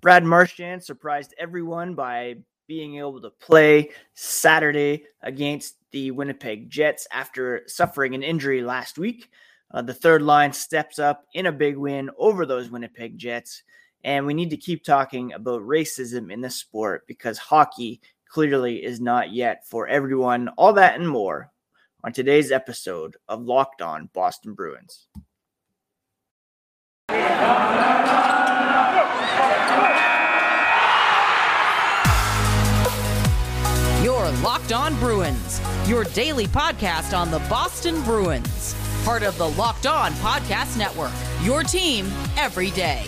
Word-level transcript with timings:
Brad 0.00 0.24
Marchand 0.24 0.82
surprised 0.82 1.34
everyone 1.38 1.94
by 1.94 2.36
being 2.66 2.98
able 2.98 3.20
to 3.20 3.30
play 3.30 3.90
Saturday 4.14 5.04
against 5.22 5.76
the 5.90 6.10
Winnipeg 6.10 6.70
Jets 6.70 7.06
after 7.12 7.62
suffering 7.66 8.14
an 8.14 8.22
injury 8.22 8.62
last 8.62 8.96
week. 8.96 9.28
Uh, 9.72 9.82
the 9.82 9.92
third 9.92 10.22
line 10.22 10.52
steps 10.52 10.98
up 10.98 11.26
in 11.34 11.46
a 11.46 11.52
big 11.52 11.76
win 11.76 12.10
over 12.16 12.46
those 12.46 12.70
Winnipeg 12.70 13.18
Jets. 13.18 13.62
And 14.02 14.24
we 14.24 14.32
need 14.32 14.50
to 14.50 14.56
keep 14.56 14.84
talking 14.84 15.34
about 15.34 15.62
racism 15.62 16.32
in 16.32 16.40
the 16.40 16.48
sport 16.48 17.06
because 17.06 17.36
hockey 17.36 18.00
clearly 18.26 18.82
is 18.82 19.00
not 19.00 19.32
yet 19.32 19.66
for 19.66 19.86
everyone. 19.86 20.48
All 20.56 20.72
that 20.72 20.98
and 20.98 21.08
more 21.08 21.50
on 22.02 22.12
today's 22.12 22.50
episode 22.50 23.16
of 23.28 23.42
Locked 23.42 23.82
On 23.82 24.08
Boston 24.14 24.54
Bruins. 24.54 25.08
Your 34.30 34.38
Locked 34.42 34.70
On 34.70 34.96
Bruins, 35.00 35.60
your 35.88 36.04
daily 36.04 36.46
podcast 36.46 37.18
on 37.18 37.32
the 37.32 37.40
Boston 37.50 38.00
Bruins, 38.02 38.76
part 39.04 39.24
of 39.24 39.36
the 39.38 39.48
Locked 39.48 39.86
On 39.86 40.12
Podcast 40.12 40.78
Network, 40.78 41.10
your 41.42 41.64
team 41.64 42.08
every 42.36 42.70
day. 42.70 43.02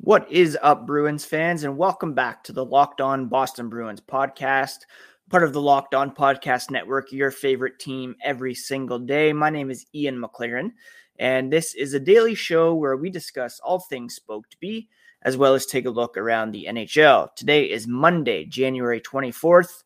What 0.00 0.30
is 0.30 0.58
up, 0.60 0.86
Bruins 0.86 1.24
fans, 1.24 1.64
and 1.64 1.78
welcome 1.78 2.12
back 2.12 2.44
to 2.44 2.52
the 2.52 2.64
Locked 2.64 3.00
On 3.00 3.26
Boston 3.26 3.70
Bruins 3.70 4.02
podcast, 4.02 4.80
part 5.30 5.44
of 5.44 5.54
the 5.54 5.62
Locked 5.62 5.94
On 5.94 6.14
Podcast 6.14 6.70
Network, 6.70 7.10
your 7.10 7.30
favorite 7.30 7.78
team 7.78 8.16
every 8.22 8.54
single 8.54 8.98
day. 8.98 9.32
My 9.32 9.48
name 9.48 9.70
is 9.70 9.86
Ian 9.94 10.20
McLaren, 10.22 10.72
and 11.20 11.52
this 11.52 11.74
is 11.74 11.92
a 11.92 12.00
daily 12.00 12.34
show 12.34 12.74
where 12.74 12.96
we 12.96 13.10
discuss 13.10 13.60
all 13.60 13.78
things 13.78 14.14
Spoked 14.14 14.58
B, 14.58 14.88
as 15.20 15.36
well 15.36 15.52
as 15.52 15.66
take 15.66 15.84
a 15.84 15.90
look 15.90 16.16
around 16.16 16.50
the 16.50 16.66
NHL. 16.66 17.34
Today 17.36 17.64
is 17.70 17.86
Monday, 17.86 18.46
January 18.46 19.02
24th, 19.02 19.84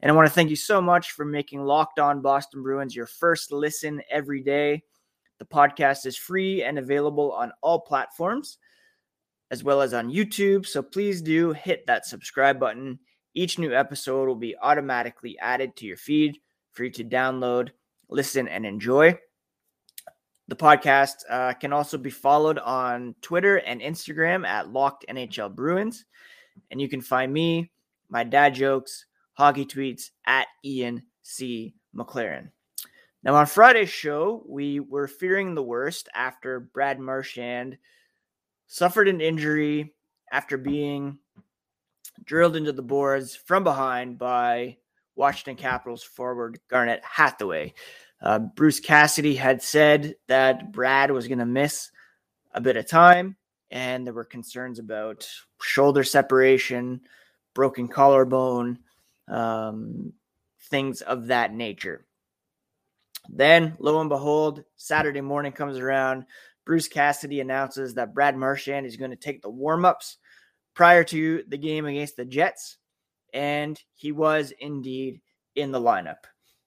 and 0.00 0.12
I 0.12 0.14
want 0.14 0.28
to 0.28 0.34
thank 0.34 0.50
you 0.50 0.56
so 0.56 0.82
much 0.82 1.12
for 1.12 1.24
making 1.24 1.64
Locked 1.64 1.98
On 1.98 2.20
Boston 2.20 2.62
Bruins 2.62 2.94
your 2.94 3.06
first 3.06 3.50
listen 3.50 4.02
every 4.10 4.42
day. 4.42 4.82
The 5.38 5.46
podcast 5.46 6.04
is 6.04 6.18
free 6.18 6.62
and 6.62 6.78
available 6.78 7.32
on 7.32 7.50
all 7.62 7.80
platforms 7.80 8.58
as 9.50 9.64
well 9.64 9.80
as 9.80 9.94
on 9.94 10.12
YouTube. 10.12 10.66
So 10.66 10.82
please 10.82 11.22
do 11.22 11.52
hit 11.52 11.86
that 11.86 12.04
subscribe 12.04 12.60
button. 12.60 12.98
Each 13.32 13.58
new 13.58 13.74
episode 13.74 14.26
will 14.26 14.34
be 14.34 14.54
automatically 14.60 15.38
added 15.38 15.76
to 15.76 15.86
your 15.86 15.96
feed 15.96 16.36
for 16.72 16.84
you 16.84 16.90
to 16.90 17.04
download, 17.04 17.70
listen, 18.10 18.48
and 18.48 18.66
enjoy. 18.66 19.18
The 20.48 20.56
podcast 20.56 21.24
uh, 21.30 21.54
can 21.54 21.72
also 21.72 21.96
be 21.96 22.10
followed 22.10 22.58
on 22.58 23.14
Twitter 23.22 23.56
and 23.56 23.80
Instagram 23.80 24.46
at 24.46 24.70
Locked 24.70 25.06
NHL 25.08 25.54
Bruins. 25.54 26.04
And 26.70 26.80
you 26.80 26.88
can 26.88 27.00
find 27.00 27.32
me, 27.32 27.70
my 28.08 28.24
dad 28.24 28.54
jokes, 28.54 29.06
hockey 29.32 29.64
tweets 29.64 30.10
at 30.26 30.46
Ian 30.64 31.02
C. 31.22 31.74
McLaren. 31.96 32.50
Now, 33.22 33.36
on 33.36 33.46
Friday's 33.46 33.88
show, 33.88 34.42
we 34.46 34.80
were 34.80 35.08
fearing 35.08 35.54
the 35.54 35.62
worst 35.62 36.10
after 36.14 36.60
Brad 36.60 37.00
Marchand 37.00 37.78
suffered 38.66 39.08
an 39.08 39.22
injury 39.22 39.94
after 40.30 40.58
being 40.58 41.18
drilled 42.24 42.56
into 42.56 42.72
the 42.72 42.82
boards 42.82 43.34
from 43.34 43.64
behind 43.64 44.18
by 44.18 44.76
Washington 45.16 45.56
Capitals 45.56 46.02
forward 46.02 46.58
Garnet 46.68 47.02
Hathaway. 47.02 47.72
Uh, 48.20 48.38
Bruce 48.38 48.80
Cassidy 48.80 49.34
had 49.34 49.62
said 49.62 50.14
that 50.28 50.72
Brad 50.72 51.10
was 51.10 51.28
going 51.28 51.38
to 51.38 51.46
miss 51.46 51.90
a 52.52 52.60
bit 52.60 52.76
of 52.76 52.88
time, 52.88 53.36
and 53.70 54.06
there 54.06 54.14
were 54.14 54.24
concerns 54.24 54.78
about 54.78 55.28
shoulder 55.60 56.04
separation, 56.04 57.00
broken 57.54 57.88
collarbone, 57.88 58.78
um, 59.28 60.12
things 60.70 61.02
of 61.02 61.26
that 61.26 61.52
nature. 61.52 62.06
Then, 63.28 63.76
lo 63.78 64.00
and 64.00 64.08
behold, 64.08 64.64
Saturday 64.76 65.20
morning 65.20 65.52
comes 65.52 65.78
around. 65.78 66.24
Bruce 66.64 66.88
Cassidy 66.88 67.40
announces 67.40 67.94
that 67.94 68.14
Brad 68.14 68.36
Marchand 68.36 68.86
is 68.86 68.96
going 68.96 69.10
to 69.10 69.16
take 69.16 69.42
the 69.42 69.50
warm-ups 69.50 70.18
prior 70.74 71.04
to 71.04 71.42
the 71.48 71.58
game 71.58 71.86
against 71.86 72.16
the 72.16 72.24
Jets, 72.24 72.78
and 73.32 73.80
he 73.94 74.12
was 74.12 74.52
indeed 74.60 75.20
in 75.54 75.72
the 75.72 75.80
lineup. 75.80 76.24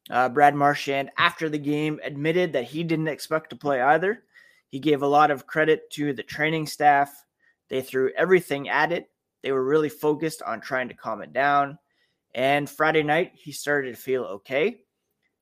Uh, 0.09 0.29
Brad 0.29 0.55
Marchand, 0.55 1.11
after 1.17 1.49
the 1.49 1.57
game, 1.57 1.99
admitted 2.03 2.53
that 2.53 2.63
he 2.63 2.83
didn't 2.83 3.09
expect 3.09 3.49
to 3.49 3.55
play 3.55 3.81
either. 3.81 4.23
He 4.69 4.79
gave 4.79 5.01
a 5.01 5.07
lot 5.07 5.31
of 5.31 5.47
credit 5.47 5.89
to 5.91 6.13
the 6.13 6.23
training 6.23 6.67
staff. 6.67 7.25
They 7.69 7.81
threw 7.81 8.11
everything 8.15 8.69
at 8.69 8.91
it. 8.91 9.09
They 9.43 9.51
were 9.51 9.63
really 9.63 9.89
focused 9.89 10.41
on 10.41 10.61
trying 10.61 10.87
to 10.89 10.93
calm 10.93 11.21
it 11.21 11.33
down. 11.33 11.77
And 12.33 12.69
Friday 12.69 13.03
night, 13.03 13.31
he 13.35 13.51
started 13.51 13.95
to 13.95 14.01
feel 14.01 14.23
okay. 14.23 14.81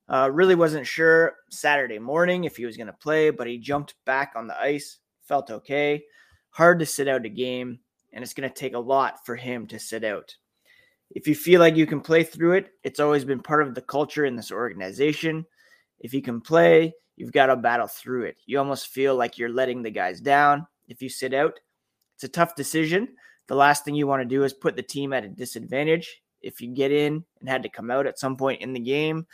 Uh, 0.07 0.29
really 0.31 0.55
wasn't 0.55 0.85
sure 0.85 1.35
Saturday 1.49 1.99
morning 1.99 2.43
if 2.43 2.57
he 2.57 2.65
was 2.65 2.77
going 2.77 2.87
to 2.87 2.93
play, 2.93 3.31
but 3.31 3.47
he 3.47 3.57
jumped 3.57 3.95
back 4.05 4.33
on 4.35 4.47
the 4.47 4.59
ice, 4.59 4.99
felt 5.23 5.49
okay. 5.49 6.03
Hard 6.51 6.79
to 6.79 6.85
sit 6.85 7.07
out 7.07 7.25
a 7.25 7.29
game, 7.29 7.79
and 8.13 8.23
it's 8.23 8.33
going 8.33 8.47
to 8.47 8.55
take 8.55 8.75
a 8.75 8.79
lot 8.79 9.25
for 9.25 9.35
him 9.35 9.67
to 9.67 9.79
sit 9.79 10.03
out. 10.03 10.35
If 11.15 11.29
you 11.29 11.33
feel 11.33 11.61
like 11.61 11.77
you 11.77 11.87
can 11.87 12.01
play 12.01 12.23
through 12.23 12.53
it, 12.53 12.71
it's 12.83 12.99
always 12.99 13.23
been 13.23 13.39
part 13.39 13.65
of 13.65 13.73
the 13.73 13.81
culture 13.81 14.25
in 14.25 14.35
this 14.35 14.51
organization. 14.51 15.45
If 15.99 16.13
you 16.13 16.21
can 16.21 16.41
play, 16.41 16.93
you've 17.15 17.31
got 17.31 17.45
to 17.45 17.55
battle 17.55 17.87
through 17.87 18.25
it. 18.25 18.35
You 18.45 18.59
almost 18.59 18.87
feel 18.87 19.15
like 19.15 19.37
you're 19.37 19.49
letting 19.49 19.81
the 19.81 19.91
guys 19.91 20.19
down 20.19 20.67
if 20.89 21.01
you 21.01 21.07
sit 21.07 21.33
out. 21.33 21.57
It's 22.15 22.25
a 22.25 22.29
tough 22.29 22.55
decision. 22.55 23.07
The 23.47 23.55
last 23.55 23.85
thing 23.85 23.95
you 23.95 24.07
want 24.07 24.23
to 24.23 24.27
do 24.27 24.43
is 24.43 24.53
put 24.53 24.75
the 24.75 24.83
team 24.83 25.13
at 25.13 25.23
a 25.23 25.29
disadvantage. 25.29 26.21
If 26.41 26.59
you 26.59 26.73
get 26.73 26.91
in 26.91 27.23
and 27.39 27.49
had 27.49 27.63
to 27.63 27.69
come 27.69 27.89
out 27.89 28.07
at 28.07 28.19
some 28.19 28.35
point 28.35 28.61
in 28.61 28.73
the 28.73 28.79
game, 28.79 29.25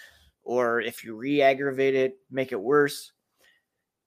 or 0.43 0.81
if 0.81 1.03
you 1.03 1.15
re 1.15 1.41
aggravate 1.41 1.95
it, 1.95 2.17
make 2.29 2.51
it 2.51 2.61
worse. 2.61 3.11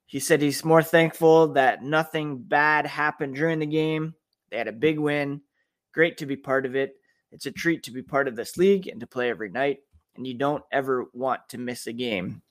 He 0.06 0.20
said 0.20 0.40
he's 0.40 0.64
more 0.64 0.82
thankful 0.82 1.48
that 1.54 1.82
nothing 1.82 2.38
bad 2.38 2.86
happened 2.86 3.34
during 3.34 3.58
the 3.58 3.66
game. 3.66 4.14
They 4.50 4.58
had 4.58 4.68
a 4.68 4.72
big 4.72 4.98
win. 4.98 5.40
Great 5.92 6.18
to 6.18 6.26
be 6.26 6.36
part 6.36 6.66
of 6.66 6.76
it. 6.76 6.94
It's 7.34 7.46
a 7.46 7.50
treat 7.50 7.82
to 7.82 7.90
be 7.90 8.00
part 8.00 8.28
of 8.28 8.36
this 8.36 8.56
league 8.56 8.86
and 8.86 9.00
to 9.00 9.08
play 9.08 9.28
every 9.28 9.50
night. 9.50 9.80
And 10.16 10.24
you 10.24 10.34
don't 10.34 10.62
ever 10.70 11.06
want 11.12 11.40
to 11.48 11.58
miss 11.58 11.88
a 11.88 11.92
game. 11.92 12.42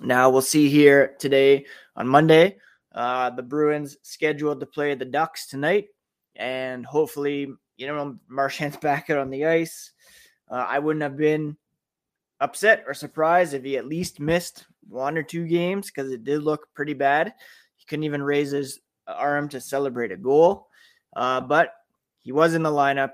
Now 0.00 0.30
we'll 0.30 0.42
see 0.42 0.68
here 0.68 1.16
today 1.18 1.66
on 1.96 2.06
Monday. 2.06 2.58
Uh, 2.94 3.30
the 3.30 3.42
Bruins 3.42 3.96
scheduled 4.02 4.60
to 4.60 4.66
play 4.66 4.94
the 4.94 5.04
Ducks 5.04 5.48
tonight, 5.48 5.88
and 6.36 6.86
hopefully, 6.86 7.52
you 7.76 7.86
know, 7.86 8.16
Marchand's 8.28 8.76
back 8.80 9.10
out 9.10 9.18
on 9.18 9.30
the 9.30 9.44
ice. 9.44 9.92
Uh, 10.48 10.64
I 10.66 10.78
wouldn't 10.78 11.02
have 11.02 11.16
been 11.16 11.56
upset 12.40 12.84
or 12.86 12.94
surprised 12.94 13.54
if 13.54 13.64
he 13.64 13.76
at 13.76 13.88
least 13.88 14.20
missed 14.20 14.66
one 14.88 15.18
or 15.18 15.22
two 15.22 15.46
games 15.46 15.86
because 15.86 16.12
it 16.12 16.24
did 16.24 16.42
look 16.42 16.68
pretty 16.74 16.94
bad. 16.94 17.34
He 17.76 17.84
couldn't 17.86 18.04
even 18.04 18.22
raise 18.22 18.52
his 18.52 18.78
arm 19.06 19.48
to 19.48 19.60
celebrate 19.60 20.12
a 20.12 20.16
goal, 20.16 20.68
uh, 21.16 21.40
but 21.40 21.74
he 22.20 22.32
was 22.32 22.54
in 22.54 22.62
the 22.62 22.70
lineup. 22.70 23.12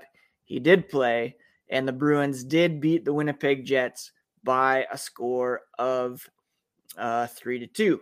He 0.53 0.59
did 0.59 0.87
play, 0.87 1.37
and 1.67 1.87
the 1.87 1.91
Bruins 1.91 2.43
did 2.43 2.79
beat 2.79 3.05
the 3.05 3.13
Winnipeg 3.13 3.65
Jets 3.65 4.11
by 4.43 4.85
a 4.91 4.99
score 4.99 5.61
of 5.79 6.29
uh, 6.95 7.25
three 7.25 7.57
to 7.57 7.65
two. 7.65 8.01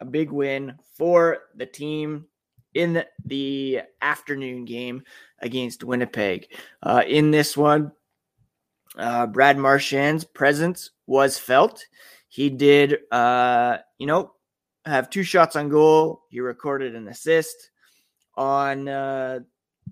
A 0.00 0.04
big 0.04 0.30
win 0.30 0.74
for 0.92 1.38
the 1.54 1.64
team 1.64 2.26
in 2.74 3.02
the 3.24 3.80
afternoon 4.02 4.66
game 4.66 5.04
against 5.38 5.84
Winnipeg. 5.84 6.48
Uh, 6.82 7.02
in 7.08 7.30
this 7.30 7.56
one, 7.56 7.92
uh, 8.98 9.26
Brad 9.26 9.56
Marchand's 9.56 10.24
presence 10.24 10.90
was 11.06 11.38
felt. 11.38 11.82
He 12.28 12.50
did, 12.50 12.98
uh, 13.10 13.78
you 13.96 14.06
know, 14.06 14.34
have 14.84 15.08
two 15.08 15.22
shots 15.22 15.56
on 15.56 15.70
goal. 15.70 16.24
He 16.28 16.40
recorded 16.40 16.94
an 16.94 17.08
assist 17.08 17.70
on 18.34 18.86
uh, 18.86 19.38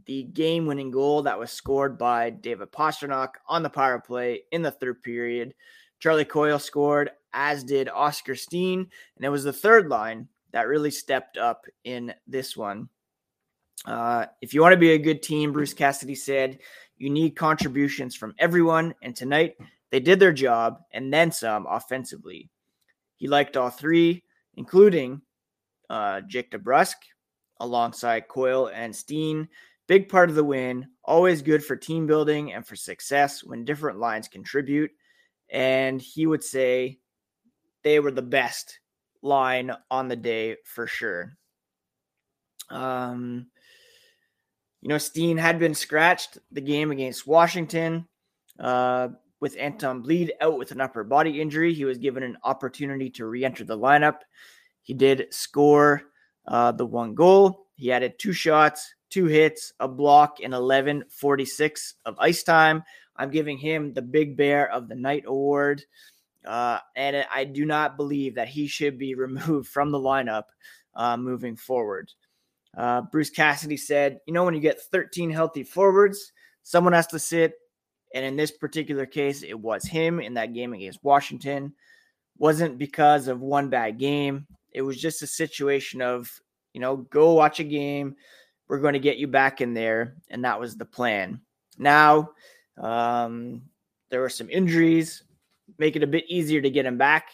the 0.06 0.24
game 0.24 0.66
winning 0.66 0.90
goal 0.90 1.22
that 1.22 1.38
was 1.38 1.50
scored 1.50 1.96
by 1.98 2.30
David 2.30 2.70
Pastrnak 2.72 3.30
on 3.48 3.62
the 3.62 3.70
power 3.70 3.98
play 3.98 4.42
in 4.52 4.62
the 4.62 4.70
third 4.70 5.02
period. 5.02 5.54
Charlie 5.98 6.24
Coyle 6.24 6.58
scored, 6.58 7.10
as 7.32 7.64
did 7.64 7.88
Oskar 7.88 8.34
Steen. 8.34 8.80
And 9.16 9.24
it 9.24 9.30
was 9.30 9.44
the 9.44 9.52
third 9.52 9.88
line 9.88 10.28
that 10.52 10.68
really 10.68 10.90
stepped 10.90 11.36
up 11.36 11.66
in 11.84 12.14
this 12.26 12.56
one. 12.56 12.88
Uh, 13.86 14.26
if 14.40 14.54
you 14.54 14.60
want 14.60 14.72
to 14.72 14.78
be 14.78 14.92
a 14.92 14.98
good 14.98 15.22
team, 15.22 15.52
Bruce 15.52 15.74
Cassidy 15.74 16.14
said, 16.14 16.58
you 16.96 17.10
need 17.10 17.36
contributions 17.36 18.14
from 18.14 18.34
everyone. 18.38 18.94
And 19.02 19.16
tonight, 19.16 19.56
they 19.90 20.00
did 20.00 20.20
their 20.20 20.32
job 20.32 20.80
and 20.92 21.12
then 21.12 21.32
some 21.32 21.66
offensively. 21.68 22.50
He 23.16 23.28
liked 23.28 23.56
all 23.56 23.70
three, 23.70 24.24
including 24.54 25.22
uh, 25.88 26.20
Jake 26.22 26.50
DeBrusk 26.50 26.96
alongside 27.60 28.28
Coyle 28.28 28.70
and 28.74 28.94
Steen. 28.94 29.48
Big 29.86 30.08
part 30.08 30.30
of 30.30 30.34
the 30.34 30.44
win, 30.44 30.86
always 31.04 31.42
good 31.42 31.64
for 31.64 31.76
team 31.76 32.06
building 32.06 32.52
and 32.52 32.66
for 32.66 32.76
success 32.76 33.44
when 33.44 33.64
different 33.64 33.98
lines 33.98 34.28
contribute. 34.28 34.90
and 35.50 36.00
he 36.00 36.26
would 36.26 36.42
say 36.42 36.98
they 37.82 38.00
were 38.00 38.10
the 38.10 38.22
best 38.22 38.80
line 39.22 39.70
on 39.90 40.08
the 40.08 40.16
day 40.16 40.56
for 40.64 40.86
sure. 40.86 41.36
Um, 42.70 43.46
you 44.80 44.88
know, 44.88 44.98
Steen 44.98 45.36
had 45.36 45.58
been 45.58 45.74
scratched 45.74 46.38
the 46.50 46.60
game 46.60 46.90
against 46.90 47.26
Washington. 47.26 48.06
Uh, 48.58 49.08
with 49.40 49.56
Anton 49.58 50.02
Blidh 50.02 50.30
out 50.40 50.58
with 50.58 50.70
an 50.70 50.80
upper 50.80 51.04
body 51.04 51.40
injury, 51.40 51.74
he 51.74 51.84
was 51.84 51.98
given 51.98 52.22
an 52.22 52.38
opportunity 52.44 53.10
to 53.10 53.26
re 53.26 53.44
enter 53.44 53.64
the 53.64 53.76
lineup. 53.76 54.20
He 54.82 54.94
did 54.94 55.26
score 55.30 56.02
uh, 56.48 56.72
the 56.72 56.86
one 56.86 57.14
goal. 57.14 57.66
He 57.74 57.92
added 57.92 58.18
two 58.18 58.32
shots, 58.32 58.94
two 59.14 59.26
hits, 59.26 59.72
a 59.78 59.86
block, 59.86 60.38
and 60.42 60.52
11:46 60.52 61.94
of 62.04 62.16
ice 62.18 62.42
time. 62.42 62.82
I'm 63.14 63.30
giving 63.30 63.58
him 63.58 63.92
the 63.92 64.02
Big 64.02 64.36
Bear 64.36 64.68
of 64.68 64.88
the 64.88 64.96
Night 64.96 65.22
award. 65.24 65.84
Uh, 66.44 66.80
and 66.96 67.24
I 67.32 67.44
do 67.44 67.64
not 67.64 67.96
believe 67.96 68.34
that 68.34 68.48
he 68.48 68.66
should 68.66 68.98
be 68.98 69.14
removed 69.26 69.68
from 69.68 69.92
the 69.92 70.00
lineup 70.00 70.46
uh, 70.94 71.16
moving 71.16 71.54
forward. 71.54 72.12
Uh, 72.76 73.02
Bruce 73.02 73.30
Cassidy 73.30 73.76
said, 73.76 74.18
You 74.26 74.34
know, 74.34 74.44
when 74.44 74.54
you 74.54 74.60
get 74.60 74.82
13 74.82 75.30
healthy 75.30 75.62
forwards, 75.62 76.32
someone 76.64 76.92
has 76.92 77.06
to 77.08 77.20
sit. 77.20 77.54
And 78.14 78.24
in 78.24 78.34
this 78.34 78.50
particular 78.50 79.06
case, 79.06 79.44
it 79.44 79.58
was 79.58 79.84
him 79.84 80.18
in 80.18 80.34
that 80.34 80.54
game 80.54 80.72
against 80.72 81.04
Washington. 81.04 81.72
Wasn't 82.36 82.78
because 82.78 83.28
of 83.28 83.40
one 83.40 83.70
bad 83.70 83.98
game. 83.98 84.48
It 84.72 84.82
was 84.82 85.00
just 85.00 85.22
a 85.22 85.26
situation 85.28 86.02
of, 86.02 86.40
you 86.72 86.80
know, 86.80 86.96
go 86.96 87.32
watch 87.34 87.60
a 87.60 87.64
game. 87.64 88.16
We're 88.68 88.80
going 88.80 88.94
to 88.94 88.98
get 88.98 89.18
you 89.18 89.26
back 89.26 89.60
in 89.60 89.74
there. 89.74 90.16
And 90.30 90.44
that 90.44 90.58
was 90.58 90.76
the 90.76 90.84
plan. 90.84 91.40
Now, 91.78 92.30
um, 92.78 93.62
there 94.10 94.20
were 94.20 94.30
some 94.30 94.50
injuries, 94.50 95.24
make 95.78 95.96
it 95.96 96.02
a 96.02 96.08
bit 96.08 96.24
easier 96.28 96.60
to 96.60 96.70
get 96.70 96.86
him 96.86 96.98
back. 96.98 97.28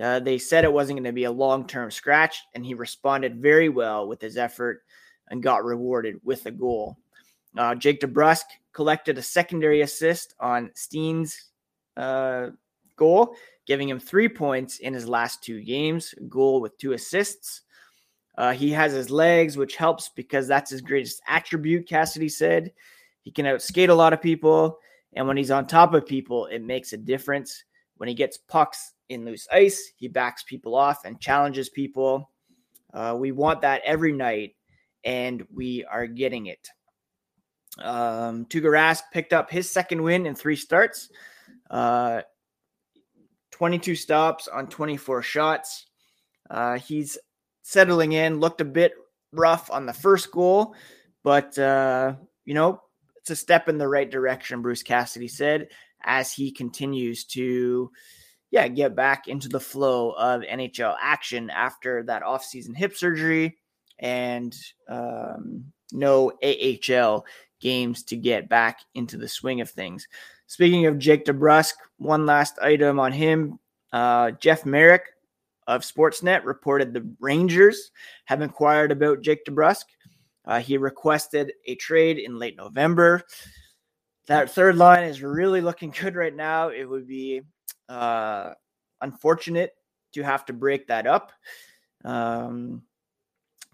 Uh, 0.00 0.20
they 0.20 0.38
said 0.38 0.64
it 0.64 0.72
wasn't 0.72 0.96
going 0.96 1.04
to 1.04 1.12
be 1.12 1.24
a 1.24 1.30
long 1.30 1.66
term 1.66 1.90
scratch, 1.90 2.42
and 2.54 2.64
he 2.64 2.74
responded 2.74 3.42
very 3.42 3.68
well 3.68 4.06
with 4.06 4.20
his 4.20 4.36
effort 4.36 4.82
and 5.28 5.42
got 5.42 5.64
rewarded 5.64 6.20
with 6.22 6.46
a 6.46 6.50
goal. 6.50 6.96
Uh, 7.56 7.74
Jake 7.74 8.00
DeBrusk 8.00 8.44
collected 8.72 9.18
a 9.18 9.22
secondary 9.22 9.80
assist 9.80 10.34
on 10.38 10.70
Steen's 10.74 11.50
uh, 11.96 12.50
goal, 12.96 13.34
giving 13.66 13.88
him 13.88 13.98
three 13.98 14.28
points 14.28 14.78
in 14.78 14.94
his 14.94 15.08
last 15.08 15.42
two 15.42 15.60
games, 15.62 16.14
goal 16.28 16.60
with 16.60 16.78
two 16.78 16.92
assists. 16.92 17.62
Uh, 18.36 18.52
he 18.52 18.70
has 18.70 18.92
his 18.92 19.10
legs, 19.10 19.56
which 19.56 19.76
helps 19.76 20.08
because 20.08 20.46
that's 20.46 20.70
his 20.70 20.80
greatest 20.80 21.20
attribute, 21.26 21.88
Cassidy 21.88 22.28
said. 22.28 22.72
He 23.22 23.30
can 23.30 23.46
outskate 23.46 23.88
a 23.88 23.94
lot 23.94 24.12
of 24.12 24.22
people, 24.22 24.78
and 25.14 25.26
when 25.26 25.36
he's 25.36 25.50
on 25.50 25.66
top 25.66 25.94
of 25.94 26.06
people, 26.06 26.46
it 26.46 26.62
makes 26.62 26.92
a 26.92 26.96
difference. 26.96 27.64
When 27.96 28.08
he 28.08 28.14
gets 28.14 28.38
pucks 28.38 28.94
in 29.10 29.24
loose 29.24 29.46
ice, 29.52 29.92
he 29.96 30.08
backs 30.08 30.42
people 30.42 30.74
off 30.74 31.04
and 31.04 31.20
challenges 31.20 31.68
people. 31.68 32.30
Uh, 32.94 33.16
we 33.18 33.32
want 33.32 33.60
that 33.60 33.82
every 33.84 34.12
night, 34.12 34.54
and 35.04 35.46
we 35.52 35.84
are 35.84 36.06
getting 36.06 36.46
it. 36.46 36.68
Um, 37.78 38.46
Tuukka 38.46 38.70
Rask 38.70 39.02
picked 39.12 39.32
up 39.32 39.50
his 39.50 39.70
second 39.70 40.02
win 40.02 40.26
in 40.26 40.34
three 40.34 40.56
starts, 40.56 41.10
uh, 41.70 42.22
22 43.52 43.94
stops 43.94 44.48
on 44.48 44.66
24 44.66 45.22
shots. 45.22 45.86
Uh, 46.48 46.78
he's 46.78 47.18
settling 47.70 48.10
in, 48.12 48.40
looked 48.40 48.60
a 48.60 48.64
bit 48.64 48.94
rough 49.32 49.70
on 49.70 49.86
the 49.86 49.92
first 49.92 50.32
goal, 50.32 50.74
but, 51.22 51.56
uh, 51.56 52.14
you 52.44 52.52
know, 52.52 52.82
it's 53.16 53.30
a 53.30 53.36
step 53.36 53.68
in 53.68 53.78
the 53.78 53.86
right 53.86 54.10
direction, 54.10 54.60
Bruce 54.60 54.82
Cassidy 54.82 55.28
said, 55.28 55.68
as 56.02 56.32
he 56.32 56.50
continues 56.50 57.24
to, 57.26 57.88
yeah, 58.50 58.66
get 58.66 58.96
back 58.96 59.28
into 59.28 59.48
the 59.48 59.60
flow 59.60 60.10
of 60.12 60.42
NHL 60.42 60.96
action 61.00 61.48
after 61.48 62.02
that 62.02 62.24
offseason 62.24 62.76
hip 62.76 62.96
surgery 62.96 63.56
and 64.00 64.56
um, 64.88 65.64
no 65.92 66.32
AHL 66.42 67.24
games 67.60 68.02
to 68.02 68.16
get 68.16 68.48
back 68.48 68.80
into 68.96 69.16
the 69.16 69.28
swing 69.28 69.60
of 69.60 69.70
things. 69.70 70.08
Speaking 70.48 70.86
of 70.86 70.98
Jake 70.98 71.24
DeBrusk, 71.24 71.74
one 71.98 72.26
last 72.26 72.58
item 72.58 72.98
on 72.98 73.12
him. 73.12 73.60
Uh, 73.92 74.32
Jeff 74.32 74.66
Marek 74.66 75.04
of 75.70 75.82
Sportsnet 75.82 76.44
reported 76.44 76.92
the 76.92 77.08
Rangers 77.20 77.92
have 78.24 78.42
inquired 78.42 78.90
about 78.90 79.22
Jake 79.22 79.44
DeBrusk. 79.44 79.84
Uh, 80.44 80.58
he 80.58 80.76
requested 80.76 81.52
a 81.66 81.76
trade 81.76 82.18
in 82.18 82.40
late 82.40 82.56
November. 82.56 83.22
That 84.26 84.50
third 84.50 84.76
line 84.76 85.04
is 85.04 85.22
really 85.22 85.60
looking 85.60 85.94
good 85.98 86.16
right 86.16 86.34
now. 86.34 86.70
It 86.70 86.84
would 86.84 87.06
be 87.06 87.42
uh, 87.88 88.54
unfortunate 89.00 89.74
to 90.14 90.22
have 90.22 90.44
to 90.46 90.52
break 90.52 90.88
that 90.88 91.06
up. 91.06 91.30
Um, 92.04 92.82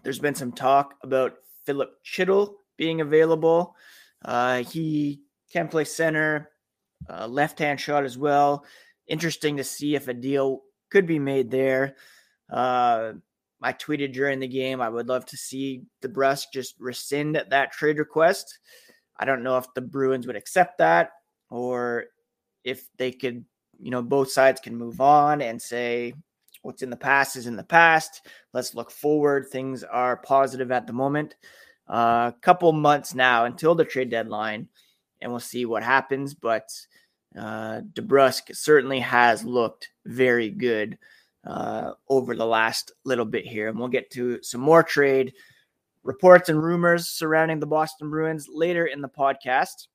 there's 0.03 0.19
been 0.19 0.35
some 0.35 0.51
talk 0.51 0.93
about 1.01 1.33
Filip 1.65 1.95
Chytil 2.05 2.53
being 2.77 3.01
available. 3.01 3.75
Uh, 4.23 4.61
he 4.63 5.21
can 5.51 5.67
play 5.67 5.83
center, 5.83 6.51
uh, 7.09 7.27
left 7.27 7.57
hand 7.57 7.79
shot 7.81 8.05
as 8.05 8.19
well. 8.19 8.65
Interesting 9.07 9.57
to 9.57 9.63
see 9.63 9.95
if 9.95 10.07
a 10.07 10.13
deal 10.13 10.61
could 10.89 11.05
be 11.05 11.19
made 11.19 11.51
there. 11.51 11.95
Uh, 12.51 13.13
I 13.61 13.73
tweeted 13.73 14.13
during 14.13 14.39
the 14.39 14.47
game 14.47 14.81
I 14.81 14.89
would 14.89 15.07
love 15.07 15.25
to 15.27 15.37
see 15.37 15.83
the 16.01 16.09
DeBrusk 16.09 16.45
just 16.53 16.75
rescind 16.79 17.41
that 17.49 17.71
trade 17.71 17.97
request. 17.97 18.59
I 19.19 19.25
don't 19.25 19.43
know 19.43 19.57
if 19.57 19.65
the 19.73 19.81
Bruins 19.81 20.27
would 20.27 20.35
accept 20.35 20.77
that 20.77 21.11
or 21.49 22.05
if 22.63 22.87
they 22.97 23.11
could, 23.11 23.43
you 23.79 23.91
know, 23.91 24.01
both 24.01 24.31
sides 24.31 24.61
can 24.61 24.75
move 24.75 25.01
on 25.01 25.41
and 25.41 25.61
say 25.61 26.13
what's 26.61 26.83
in 26.83 26.89
the 26.89 26.95
past 26.97 27.35
is 27.35 27.47
in 27.47 27.55
the 27.55 27.63
past. 27.63 28.27
Let's 28.53 28.75
look 28.75 28.91
forward. 28.91 29.47
Things 29.47 29.83
are 29.83 30.17
positive 30.17 30.71
at 30.71 30.85
the 30.85 30.93
moment. 30.93 31.35
A 31.87 31.93
uh, 31.93 32.31
couple 32.41 32.71
months 32.73 33.15
now 33.15 33.45
until 33.45 33.73
the 33.73 33.85
trade 33.85 34.09
deadline, 34.09 34.67
and 35.21 35.31
we'll 35.31 35.39
see 35.39 35.65
what 35.65 35.83
happens. 35.83 36.33
But 36.33 36.69
uh, 37.35 37.81
DeBrusk 37.93 38.55
certainly 38.55 38.99
has 38.99 39.43
looked 39.43 39.89
very 40.05 40.49
good 40.49 40.97
uh, 41.45 41.93
over 42.09 42.35
the 42.35 42.45
last 42.45 42.91
little 43.05 43.25
bit 43.25 43.45
here. 43.45 43.69
And 43.69 43.79
we'll 43.79 43.87
get 43.87 44.11
to 44.11 44.41
some 44.43 44.61
more 44.61 44.83
trade 44.83 45.33
reports 46.03 46.49
and 46.49 46.61
rumors 46.61 47.09
surrounding 47.09 47.59
the 47.59 47.65
Boston 47.65 48.09
Bruins 48.09 48.47
later 48.49 48.85
in 48.85 49.01
the 49.01 49.09
podcast. 49.09 49.87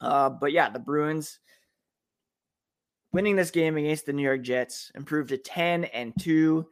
Uh, 0.00 0.30
but 0.30 0.52
yeah, 0.52 0.70
the 0.70 0.78
Bruins 0.78 1.38
winning 3.12 3.36
this 3.36 3.50
game 3.50 3.76
against 3.76 4.06
the 4.06 4.12
New 4.12 4.22
York 4.22 4.42
Jets 4.42 4.92
improved 4.94 5.30
to 5.30 5.38
10 5.38 5.84
and 5.84 6.12
2 6.20 6.66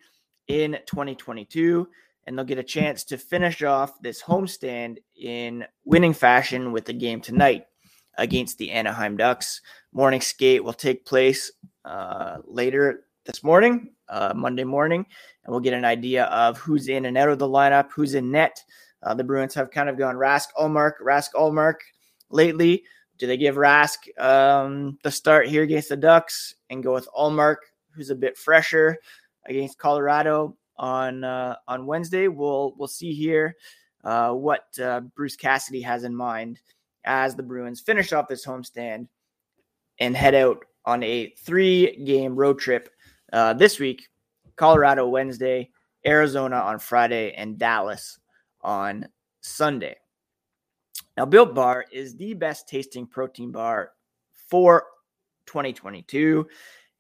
in 0.49 0.73
2022 0.87 1.89
and 2.27 2.37
they'll 2.37 2.45
get 2.45 2.59
a 2.59 2.63
chance 2.63 3.05
to 3.05 3.17
finish 3.17 3.63
off 3.63 4.01
this 4.01 4.23
homestand 4.23 4.99
in 5.21 5.65
winning 5.85 6.13
fashion 6.13 6.73
with 6.73 6.85
the 6.85 6.93
game 6.93 7.21
tonight 7.21 7.65
against 8.19 8.59
the 8.59 8.71
Anaheim 8.71 9.17
Ducks. 9.17 9.61
Morning 9.93 10.21
skate 10.21 10.63
will 10.63 10.73
take 10.73 11.05
place 11.05 11.53
uh, 11.85 12.39
later 12.45 13.05
this 13.25 13.43
morning, 13.43 13.91
uh, 14.09 14.33
Monday 14.35 14.65
morning, 14.65 15.05
and 15.45 15.51
we'll 15.51 15.61
get 15.61 15.75
an 15.75 15.85
idea 15.85 16.25
of 16.27 16.59
who's 16.59 16.89
in 16.89 17.07
and 17.07 17.19
out 17.19 17.29
of 17.29 17.39
the 17.39 17.49
lineup, 17.49 17.91
who's 17.91 18.15
in 18.15 18.31
net. 18.31 18.63
Uh, 19.03 19.15
the 19.15 19.25
Bruins 19.25 19.55
have 19.55 19.71
kind 19.71 19.89
of 19.89 19.99
gone 19.99 20.17
Rask 20.17 20.49
Ullmark, 20.59 20.93
Rask 21.05 21.31
Ullmark 21.35 21.77
lately. 22.31 22.85
Do 23.19 23.27
they 23.27 23.37
give 23.37 23.57
Rask 23.57 23.97
um, 24.21 24.99
the 25.03 25.11
start 25.11 25.49
here 25.49 25.63
against 25.63 25.89
the 25.89 25.97
Ducks 25.97 26.55
and 26.71 26.83
go 26.83 26.93
with 26.93 27.09
Ullmark, 27.17 27.57
who's 27.91 28.11
a 28.11 28.15
bit 28.15 28.37
fresher 28.37 28.99
against 29.47 29.79
Colorado 29.79 30.57
on 30.77 31.25
uh, 31.25 31.57
on 31.67 31.87
Wednesday? 31.87 32.29
We'll 32.29 32.75
we'll 32.77 32.89
see 32.89 33.15
here 33.15 33.57
uh, 34.05 34.33
what 34.33 34.67
uh, 34.83 35.01
Bruce 35.15 35.37
Cassidy 35.37 35.81
has 35.83 36.05
in 36.05 36.15
mind 36.15 36.61
as 37.07 37.35
the 37.35 37.43
Bruins 37.43 37.81
finish 37.81 38.13
off 38.13 38.29
this 38.29 38.45
homestand 38.45 39.09
and 39.99 40.17
head 40.17 40.35
out 40.35 40.65
on 40.85 41.03
a 41.03 41.31
three 41.39 42.05
game 42.05 42.37
road 42.37 42.59
trip 42.59 42.91
uh, 43.33 43.53
this 43.55 43.79
week 43.79 44.09
Colorado 44.57 45.09
Wednesday, 45.09 45.71
Arizona 46.07 46.57
on 46.57 46.79
Friday, 46.79 47.33
and 47.33 47.59
Dallas 47.59 48.19
on 48.63 49.07
Sunday. 49.41 49.97
Now, 51.17 51.27
Built 51.27 51.55
Bar 51.55 51.87
is 51.93 52.17
the 52.17 52.35
best 52.35 52.69
tasting 52.69 53.07
protein 53.07 53.53
bar 53.53 53.93
for 54.49 54.85
2022. 55.47 56.47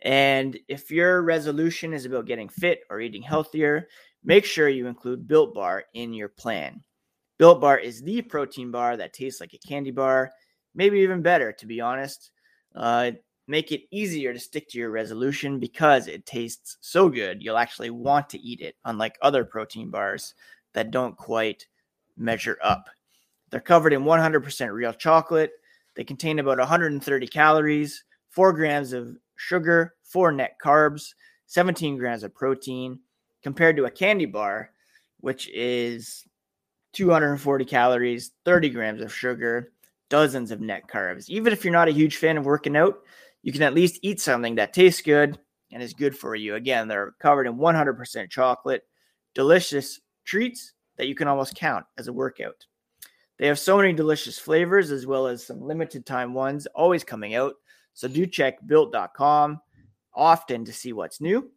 And 0.03 0.59
if 0.69 0.91
your 0.91 1.23
resolution 1.23 1.93
is 1.93 2.05
about 2.05 2.27
getting 2.27 2.49
fit 2.49 2.81
or 2.91 3.01
eating 3.01 3.23
healthier, 3.23 3.89
make 4.23 4.45
sure 4.45 4.69
you 4.69 4.87
include 4.87 5.27
Built 5.27 5.55
Bar 5.55 5.85
in 5.95 6.13
your 6.13 6.29
plan. 6.29 6.83
Built 7.39 7.61
Bar 7.61 7.79
is 7.79 8.03
the 8.03 8.23
protein 8.23 8.71
bar 8.71 8.97
that 8.97 9.13
tastes 9.13 9.41
like 9.41 9.55
a 9.55 9.59
candy 9.59 9.91
bar, 9.91 10.33
maybe 10.75 10.99
even 11.01 11.23
better, 11.23 11.53
to 11.53 11.67
be 11.67 11.81
honest. 11.81 12.31
Uh, 12.75 13.13
make 13.49 13.73
it 13.73 13.83
easier 13.91 14.33
to 14.33 14.39
stick 14.39 14.69
to 14.69 14.79
your 14.79 14.91
resolution 14.91 15.59
because 15.59 16.09
it 16.09 16.27
tastes 16.27 16.79
so 16.81 17.09
good. 17.09 17.43
You'll 17.43 17.59
actually 17.59 17.91
want 17.91 18.29
to 18.31 18.41
eat 18.41 18.61
it, 18.61 18.77
unlike 18.85 19.19
other 19.23 19.45
protein 19.45 19.91
bars 19.91 20.35
that 20.73 20.91
don't 20.91 21.17
quite 21.17 21.67
measure 22.17 22.59
up. 22.63 22.89
They're 23.51 23.61
covered 23.61 23.93
in 23.93 24.03
100% 24.03 24.73
real 24.73 24.93
chocolate. 24.93 25.53
They 25.95 26.05
contain 26.05 26.39
about 26.39 26.59
130 26.59 27.27
calories, 27.29 28.05
4 28.31 28.53
grams 28.53 28.93
of 28.93 29.17
sugar, 29.37 29.95
four 30.03 30.33
net 30.33 30.57
carbs, 30.63 31.15
17 31.47 31.97
grams 31.97 32.23
of 32.23 32.35
protein, 32.35 32.99
compared 33.43 33.77
to 33.77 33.85
a 33.85 33.91
candy 33.91 34.27
bar, 34.27 34.71
which 35.21 35.49
is 35.51 36.25
240 36.97 37.65
calories, 37.67 38.33
30 38.47 38.71
grams 38.71 39.03
of 39.03 39.15
sugar, 39.15 39.73
dozens 40.09 40.51
of 40.51 40.63
net 40.63 40.85
carbs. 40.89 41.29
Even 41.29 41.53
if 41.53 41.63
you're 41.63 41.73
not 41.73 41.89
a 41.89 41.93
huge 41.93 42.17
fan 42.17 42.39
of 42.39 42.47
working 42.47 42.75
out, 42.75 43.01
you 43.43 43.53
can 43.53 43.63
at 43.63 43.75
least 43.75 44.01
eat 44.03 44.19
something 44.19 44.55
that 44.55 44.73
tastes 44.73 45.03
good 45.03 45.39
and 45.71 45.83
is 45.83 45.93
good 45.93 46.17
for 46.17 46.35
you. 46.35 46.55
Again, 46.55 46.89
they're 46.89 47.13
covered 47.21 47.47
in 47.47 47.59
100% 47.59 48.31
chocolate, 48.31 48.83
delicious 49.35 50.01
treats 50.25 50.73
that 50.97 51.07
you 51.07 51.15
can 51.15 51.29
almost 51.29 51.55
count 51.55 51.85
as 51.99 52.09
a 52.09 52.13
workout. 52.15 52.67
They 53.39 53.47
have 53.47 53.59
so 53.59 53.77
many 53.77 53.93
delicious 53.93 54.39
flavors 54.39 54.91
as 54.91 55.07
well 55.07 55.27
as 55.27 55.47
some 55.47 55.61
limited 55.61 56.07
time 56.07 56.33
ones 56.33 56.67
always 56.75 57.05
coming 57.05 57.35
out. 57.35 57.57
So 57.93 58.09
do 58.09 58.27
check 58.27 58.67
built.com 58.67 59.61
often 60.15 60.65
to 60.65 60.73
see 60.73 60.95
what's 60.95 61.21
new 61.21 61.51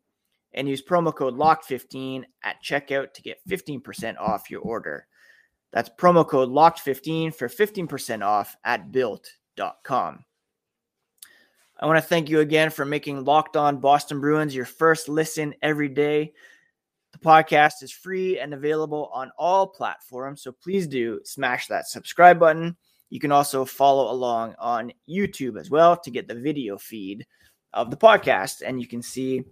and 0.53 0.67
use 0.67 0.83
promo 0.83 1.15
code 1.15 1.37
LOCK15 1.37 2.25
at 2.43 2.61
checkout 2.61 3.13
to 3.13 3.21
get 3.21 3.39
15% 3.47 4.17
off 4.19 4.51
your 4.51 4.61
order. 4.61 5.07
That's 5.71 5.89
promo 5.89 6.27
code 6.27 6.49
LOCKED15 6.49 7.35
for 7.35 7.47
15% 7.47 8.25
off 8.25 8.55
at 8.63 8.91
built.com. 8.91 10.25
I 11.81 11.85
want 11.85 11.97
to 11.97 12.01
thank 12.01 12.29
you 12.29 12.41
again 12.41 12.71
for 12.71 12.83
making 12.83 13.23
Locked 13.23 13.55
On 13.55 13.79
Boston 13.79 14.19
Bruins 14.19 14.53
your 14.53 14.65
first 14.65 15.07
listen 15.07 15.53
every 15.61 15.87
day. 15.87 16.33
The 17.13 17.19
podcast 17.19 17.81
is 17.81 17.91
free 17.91 18.39
and 18.39 18.53
available 18.53 19.09
on 19.13 19.31
all 19.37 19.65
platforms, 19.67 20.43
so 20.43 20.51
please 20.51 20.87
do 20.87 21.21
smash 21.23 21.67
that 21.67 21.87
subscribe 21.87 22.39
button. 22.39 22.75
You 23.09 23.19
can 23.19 23.31
also 23.31 23.65
follow 23.65 24.11
along 24.11 24.55
on 24.59 24.91
YouTube 25.09 25.59
as 25.59 25.69
well 25.69 25.97
to 25.97 26.11
get 26.11 26.27
the 26.27 26.35
video 26.35 26.77
feed 26.77 27.25
of 27.73 27.91
the 27.91 27.97
podcast, 27.97 28.61
and 28.65 28.79
you 28.81 28.87
can 28.87 29.01
see 29.01 29.43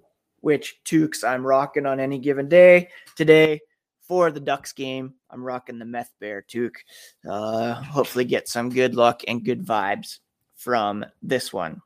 which 0.41 0.81
toques 0.83 1.23
I'm 1.23 1.45
rocking 1.45 1.85
on 1.85 1.99
any 1.99 2.19
given 2.19 2.47
day. 2.49 2.89
Today, 3.15 3.61
for 4.07 4.31
the 4.31 4.39
Ducks 4.39 4.73
game, 4.73 5.13
I'm 5.29 5.43
rocking 5.43 5.79
the 5.79 5.85
Meth 5.85 6.13
Bear 6.19 6.41
toque. 6.41 6.79
Uh, 7.27 7.73
hopefully, 7.73 8.25
get 8.25 8.47
some 8.47 8.69
good 8.69 8.95
luck 8.95 9.23
and 9.27 9.43
good 9.43 9.65
vibes 9.65 10.19
from 10.55 11.05
this 11.21 11.51
one. 11.51 11.81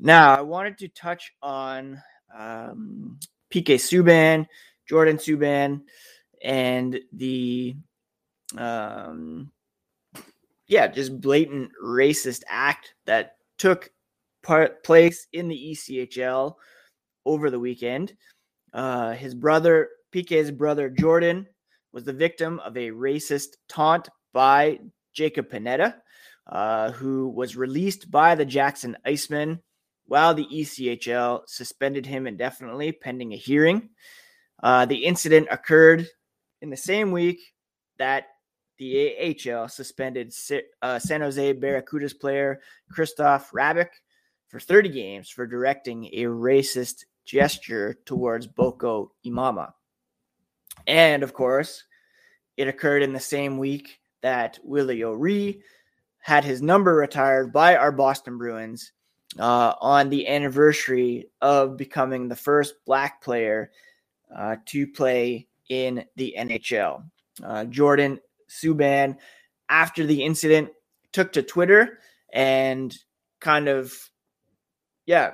Now, 0.00 0.34
I 0.34 0.40
wanted 0.40 0.78
to 0.78 0.88
touch 0.88 1.32
on 1.42 2.02
um, 2.36 3.20
PK 3.50 3.76
Subban, 3.76 4.46
Jordan 4.88 5.16
Subban, 5.16 5.82
and 6.42 6.98
the 7.12 7.76
um, 8.56 9.50
yeah, 10.66 10.86
just 10.86 11.20
blatant 11.20 11.70
racist 11.82 12.42
act 12.48 12.94
that 13.04 13.36
took 13.58 13.90
part, 14.42 14.82
place 14.84 15.26
in 15.32 15.48
the 15.48 15.72
ECHL 15.72 16.54
over 17.24 17.50
the 17.50 17.60
weekend. 17.60 18.14
Uh, 18.72 19.12
his 19.12 19.34
brother, 19.34 19.90
PK's 20.14 20.50
brother 20.50 20.88
Jordan, 20.88 21.46
was 21.92 22.04
the 22.04 22.12
victim 22.12 22.60
of 22.60 22.76
a 22.76 22.90
racist 22.90 23.56
taunt 23.68 24.08
by 24.32 24.78
Jacob 25.12 25.50
Panetta, 25.50 25.94
uh, 26.46 26.90
who 26.92 27.28
was 27.28 27.56
released 27.56 28.10
by 28.10 28.34
the 28.34 28.44
Jackson 28.44 28.96
Icemen 29.06 29.60
while 30.06 30.34
the 30.34 30.46
ECHL 30.46 31.42
suspended 31.46 32.06
him 32.06 32.26
indefinitely 32.26 32.92
pending 32.92 33.32
a 33.32 33.36
hearing. 33.36 33.90
Uh, 34.62 34.84
the 34.84 35.04
incident 35.04 35.48
occurred 35.50 36.06
in 36.60 36.70
the 36.70 36.76
same 36.76 37.12
week 37.12 37.40
that 37.98 38.26
the 38.78 39.38
AHL 39.46 39.68
suspended 39.68 40.34
uh, 40.82 40.98
San 40.98 41.20
Jose 41.20 41.54
Barracudas 41.54 42.18
player 42.18 42.60
Krystof 42.92 43.46
Hrabik 43.50 43.90
for 44.48 44.58
30 44.60 44.88
games 44.88 45.30
for 45.30 45.46
directing 45.46 46.06
a 46.06 46.24
racist 46.24 47.04
gesture 47.24 47.96
towards 48.04 48.46
Boko 48.46 49.12
Imama. 49.24 49.72
And 50.86 51.22
of 51.22 51.32
course, 51.32 51.84
it 52.56 52.68
occurred 52.68 53.02
in 53.02 53.12
the 53.12 53.20
same 53.20 53.58
week 53.58 54.00
that 54.22 54.58
Willie 54.62 55.04
O'Ree 55.04 55.62
had 56.18 56.44
his 56.44 56.62
number 56.62 56.94
retired 56.94 57.52
by 57.52 57.76
our 57.76 57.92
Boston 57.92 58.38
Bruins 58.38 58.92
uh, 59.38 59.74
on 59.80 60.08
the 60.08 60.28
anniversary 60.28 61.28
of 61.40 61.76
becoming 61.76 62.28
the 62.28 62.36
first 62.36 62.74
black 62.86 63.22
player 63.22 63.70
uh, 64.34 64.56
to 64.66 64.86
play 64.86 65.48
in 65.68 66.04
the 66.16 66.34
NHL. 66.38 67.04
Uh, 67.42 67.64
Jordan 67.64 68.20
Subban, 68.48 69.16
after 69.68 70.06
the 70.06 70.22
incident, 70.22 70.70
took 71.12 71.32
to 71.32 71.42
Twitter 71.42 71.98
and 72.32 72.94
kind 73.40 73.68
of, 73.68 73.92
yeah, 75.06 75.32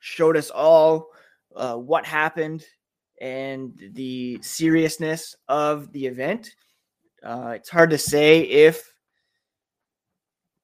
showed 0.00 0.36
us 0.36 0.50
all 0.50 1.08
uh, 1.54 1.76
what 1.76 2.04
happened 2.04 2.64
and 3.20 3.72
the 3.94 4.38
seriousness 4.42 5.36
of 5.48 5.92
the 5.92 6.06
event. 6.06 6.50
Uh, 7.22 7.52
it's 7.54 7.68
hard 7.68 7.90
to 7.90 7.98
say 7.98 8.40
if 8.40 8.94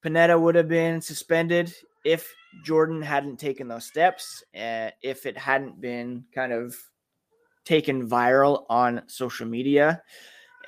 Panetta 0.05 0.41
would 0.41 0.55
have 0.55 0.69
been 0.69 1.01
suspended 1.01 1.75
if 2.05 2.33
Jordan 2.65 3.03
hadn't 3.03 3.39
taken 3.39 3.67
those 3.67 3.85
steps, 3.85 4.45
uh, 4.55 4.91
if 5.03 5.27
it 5.27 5.37
hadn't 5.37 5.81
been 5.81 6.25
kind 6.33 6.53
of 6.53 6.77
taken 7.65 8.09
viral 8.09 8.65
on 8.71 9.03
social 9.09 9.47
media. 9.47 10.01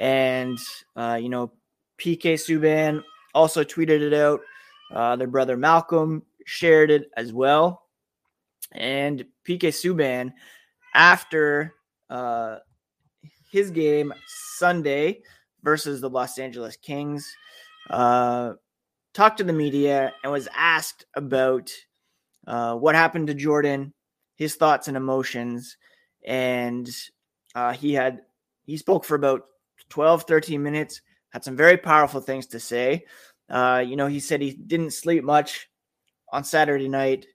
And, 0.01 0.59
uh, 0.97 1.19
you 1.21 1.29
know, 1.29 1.53
PK 1.99 2.35
Subban 2.35 3.03
also 3.35 3.63
tweeted 3.63 4.01
it 4.03 4.13
out. 4.13 4.41
Uh, 4.93 5.17
their 5.17 5.29
brother 5.29 5.57
Malcolm 5.57 6.25
shared 6.45 6.91
it 6.91 7.09
as 7.17 7.33
well. 7.33 7.83
And 8.73 9.25
PK 9.47 9.69
Subban, 9.69 10.33
after 10.95 11.75
uh, 12.11 12.59
his 13.51 13.71
game 13.71 14.13
Sunday 14.57 15.23
versus 15.63 16.01
the 16.01 16.11
Los 16.11 16.39
Angeles 16.39 16.77
Kings, 16.77 17.31
uh, 17.91 18.53
talked 19.15 19.39
to 19.39 19.45
the 19.45 19.53
media 19.53 20.13
and 20.23 20.33
was 20.33 20.49
asked 20.55 21.07
about 21.15 21.71
uh, 22.47 22.75
what 22.75 22.95
happened 22.95 23.27
to 23.27 23.35
Jordan, 23.35 23.93
his 24.37 24.55
thoughts 24.55 24.89
and 24.89 24.97
emotions. 24.97 25.77
And 26.25 26.89
uh, 27.55 27.73
he 27.73 27.93
had, 27.93 28.23
he 28.65 28.77
spoke 28.77 29.05
for 29.05 29.15
about 29.15 29.47
12, 29.89 30.25
13 30.25 30.63
minutes, 30.63 31.01
had 31.31 31.45
some 31.45 31.57
very 31.57 31.77
powerful 31.77 32.21
things 32.21 32.47
to 32.49 32.61
say. 32.61 33.05
Uh, 33.49 33.83
you 33.87 33.97
know, 33.97 34.07
he 34.07 34.21
said 34.21 34.41
he 34.41 34.53
didn't 34.53 34.93
sleep 34.93 35.25
much 35.25 35.69
on 36.33 36.45
Saturday 36.45 36.89
night, 36.89 37.27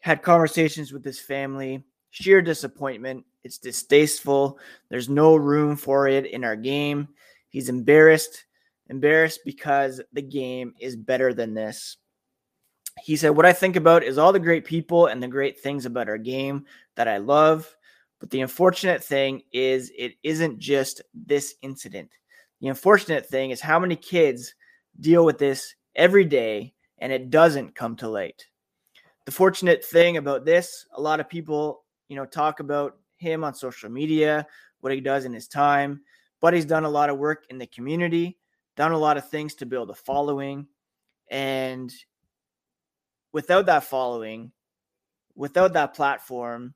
had 0.00 0.22
conversations 0.22 0.92
with 0.92 1.04
his 1.04 1.20
family, 1.20 1.84
sheer 2.22 2.40
disappointment. 2.40 3.24
It's 3.44 3.58
distasteful. 3.58 4.58
There's 4.88 5.10
no 5.10 5.36
room 5.36 5.76
for 5.76 6.08
it 6.08 6.24
in 6.24 6.44
our 6.44 6.56
game. 6.56 7.08
He's 7.50 7.68
embarrassed, 7.68 8.46
embarrassed 8.88 9.40
because 9.44 10.00
the 10.14 10.22
game 10.22 10.74
is 10.80 10.96
better 10.96 11.34
than 11.34 11.52
this. 11.52 11.98
He 13.02 13.16
said, 13.16 13.30
What 13.30 13.44
I 13.44 13.52
think 13.52 13.76
about 13.76 14.02
is 14.02 14.16
all 14.16 14.32
the 14.32 14.40
great 14.40 14.64
people 14.64 15.06
and 15.06 15.22
the 15.22 15.28
great 15.28 15.60
things 15.60 15.84
about 15.84 16.08
our 16.08 16.16
game 16.16 16.64
that 16.94 17.06
I 17.06 17.18
love. 17.18 17.76
But 18.18 18.30
the 18.30 18.40
unfortunate 18.40 19.04
thing 19.04 19.42
is, 19.52 19.92
it 19.96 20.14
isn't 20.22 20.58
just 20.58 21.02
this 21.14 21.56
incident. 21.60 22.10
The 22.62 22.68
unfortunate 22.68 23.26
thing 23.26 23.50
is 23.50 23.60
how 23.60 23.78
many 23.78 23.94
kids 23.94 24.54
deal 25.00 25.26
with 25.26 25.36
this 25.36 25.74
every 25.94 26.24
day 26.24 26.72
and 26.96 27.12
it 27.12 27.28
doesn't 27.28 27.74
come 27.74 27.94
to 27.96 28.08
light. 28.08 28.46
The 29.26 29.32
fortunate 29.32 29.84
thing 29.84 30.16
about 30.16 30.46
this, 30.46 30.86
a 30.94 31.00
lot 31.00 31.20
of 31.20 31.28
people, 31.28 31.82
you 32.08 32.16
know, 32.16 32.24
talk 32.24 32.60
about 32.60 32.98
him 33.16 33.44
on 33.44 33.54
social 33.54 33.90
media, 33.90 34.46
what 34.80 34.92
he 34.92 35.00
does 35.00 35.24
in 35.24 35.32
his 35.32 35.48
time, 35.48 36.00
but 36.40 36.54
he's 36.54 36.64
done 36.64 36.84
a 36.84 36.90
lot 36.90 37.10
of 37.10 37.18
work 37.18 37.44
in 37.50 37.58
the 37.58 37.66
community, 37.66 38.38
done 38.76 38.92
a 38.92 38.98
lot 38.98 39.16
of 39.16 39.28
things 39.28 39.54
to 39.56 39.66
build 39.66 39.90
a 39.90 39.94
following. 39.94 40.66
And 41.30 41.92
without 43.32 43.66
that 43.66 43.84
following, 43.84 44.52
without 45.34 45.72
that 45.72 45.94
platform, 45.94 46.74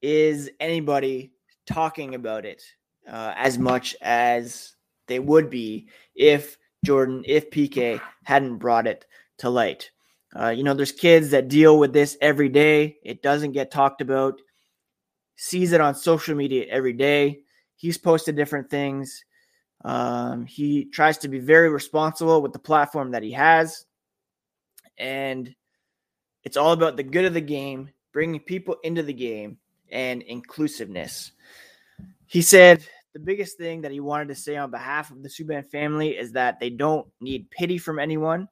is 0.00 0.50
anybody 0.60 1.32
talking 1.66 2.14
about 2.14 2.44
it 2.44 2.62
uh, 3.08 3.34
as 3.36 3.58
much 3.58 3.96
as 4.02 4.74
they 5.06 5.18
would 5.18 5.48
be 5.48 5.88
if 6.14 6.58
Jordan, 6.84 7.22
if 7.26 7.50
PK 7.50 8.00
hadn't 8.24 8.58
brought 8.58 8.86
it 8.86 9.06
to 9.38 9.50
light. 9.50 9.90
Uh, 10.38 10.48
you 10.48 10.62
know, 10.62 10.74
there's 10.74 10.92
kids 10.92 11.30
that 11.30 11.48
deal 11.48 11.78
with 11.78 11.92
this 11.92 12.16
every 12.20 12.48
day. 12.48 12.96
It 13.02 13.22
doesn't 13.22 13.52
get 13.52 13.70
talked 13.70 14.00
about. 14.00 14.40
Sees 15.36 15.72
it 15.72 15.80
on 15.80 15.94
social 15.94 16.34
media 16.34 16.66
every 16.70 16.92
day. 16.92 17.40
He's 17.76 17.98
posted 17.98 18.36
different 18.36 18.70
things. 18.70 19.24
Um, 19.84 20.46
he 20.46 20.86
tries 20.86 21.18
to 21.18 21.28
be 21.28 21.38
very 21.38 21.68
responsible 21.68 22.40
with 22.40 22.52
the 22.52 22.58
platform 22.58 23.10
that 23.10 23.22
he 23.22 23.32
has. 23.32 23.84
And 24.96 25.54
it's 26.44 26.56
all 26.56 26.72
about 26.72 26.96
the 26.96 27.02
good 27.02 27.24
of 27.24 27.34
the 27.34 27.40
game, 27.40 27.90
bringing 28.12 28.40
people 28.40 28.76
into 28.84 29.02
the 29.02 29.12
game, 29.12 29.58
and 29.90 30.22
inclusiveness. 30.22 31.32
He 32.26 32.40
said 32.40 32.86
the 33.12 33.20
biggest 33.20 33.58
thing 33.58 33.82
that 33.82 33.92
he 33.92 34.00
wanted 34.00 34.28
to 34.28 34.34
say 34.34 34.56
on 34.56 34.70
behalf 34.70 35.10
of 35.10 35.22
the 35.22 35.28
Subban 35.28 35.66
family 35.66 36.10
is 36.10 36.32
that 36.32 36.60
they 36.60 36.70
don't 36.70 37.06
need 37.20 37.50
pity 37.50 37.76
from 37.78 37.98
anyone. 37.98 38.48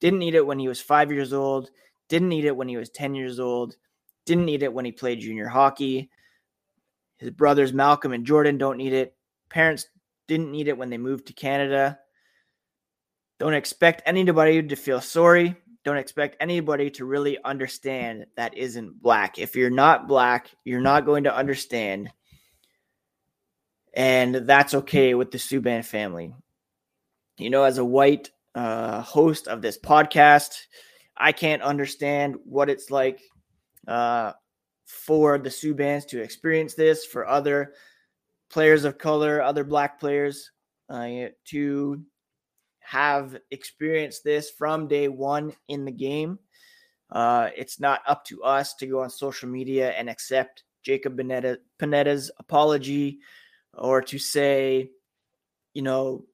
Didn't 0.00 0.18
need 0.18 0.34
it 0.34 0.46
when 0.46 0.58
he 0.58 0.68
was 0.68 0.80
five 0.80 1.12
years 1.12 1.32
old. 1.32 1.70
Didn't 2.08 2.28
need 2.28 2.44
it 2.44 2.56
when 2.56 2.68
he 2.68 2.76
was 2.76 2.90
10 2.90 3.14
years 3.14 3.38
old. 3.38 3.76
Didn't 4.26 4.46
need 4.46 4.62
it 4.62 4.72
when 4.72 4.84
he 4.84 4.92
played 4.92 5.20
junior 5.20 5.48
hockey. 5.48 6.10
His 7.18 7.30
brothers, 7.30 7.72
Malcolm 7.72 8.12
and 8.12 8.24
Jordan, 8.24 8.58
don't 8.58 8.78
need 8.78 8.92
it. 8.92 9.14
Parents 9.50 9.86
didn't 10.26 10.50
need 10.50 10.68
it 10.68 10.78
when 10.78 10.90
they 10.90 10.98
moved 10.98 11.26
to 11.26 11.32
Canada. 11.32 11.98
Don't 13.38 13.54
expect 13.54 14.02
anybody 14.06 14.62
to 14.62 14.76
feel 14.76 15.00
sorry. 15.00 15.56
Don't 15.84 15.96
expect 15.96 16.36
anybody 16.40 16.90
to 16.90 17.04
really 17.04 17.42
understand 17.42 18.26
that 18.36 18.56
isn't 18.56 19.02
black. 19.02 19.38
If 19.38 19.56
you're 19.56 19.70
not 19.70 20.08
black, 20.08 20.50
you're 20.64 20.80
not 20.80 21.06
going 21.06 21.24
to 21.24 21.34
understand. 21.34 22.10
And 23.94 24.34
that's 24.34 24.74
okay 24.74 25.14
with 25.14 25.30
the 25.30 25.38
Subban 25.38 25.84
family. 25.84 26.34
You 27.38 27.50
know, 27.50 27.64
as 27.64 27.78
a 27.78 27.84
white 27.84 28.30
uh, 28.54 29.02
host 29.02 29.48
of 29.48 29.62
this 29.62 29.78
podcast, 29.78 30.50
I 31.16 31.32
can't 31.32 31.62
understand 31.62 32.36
what 32.44 32.70
it's 32.70 32.90
like 32.90 33.20
uh, 33.86 34.32
for 34.86 35.38
the 35.38 35.50
Subbans 35.50 36.06
to 36.08 36.22
experience 36.22 36.74
this, 36.74 37.04
for 37.04 37.26
other 37.26 37.74
players 38.50 38.84
of 38.84 38.98
color, 38.98 39.40
other 39.40 39.64
black 39.64 40.00
players 40.00 40.50
uh, 40.88 41.28
to 41.46 42.02
have 42.80 43.38
experienced 43.50 44.24
this 44.24 44.50
from 44.50 44.88
day 44.88 45.08
one 45.08 45.52
in 45.68 45.84
the 45.84 45.92
game. 45.92 46.38
Uh, 47.10 47.50
it's 47.56 47.78
not 47.80 48.02
up 48.06 48.24
to 48.24 48.42
us 48.42 48.74
to 48.74 48.86
go 48.86 49.02
on 49.02 49.10
social 49.10 49.48
media 49.48 49.90
and 49.92 50.08
accept 50.08 50.64
Jacob 50.82 51.16
Panetta, 51.16 51.58
Panetta's 51.78 52.30
apology 52.38 53.20
or 53.74 54.02
to 54.02 54.18
say, 54.18 54.90
you 55.74 55.82
know, 55.82 56.24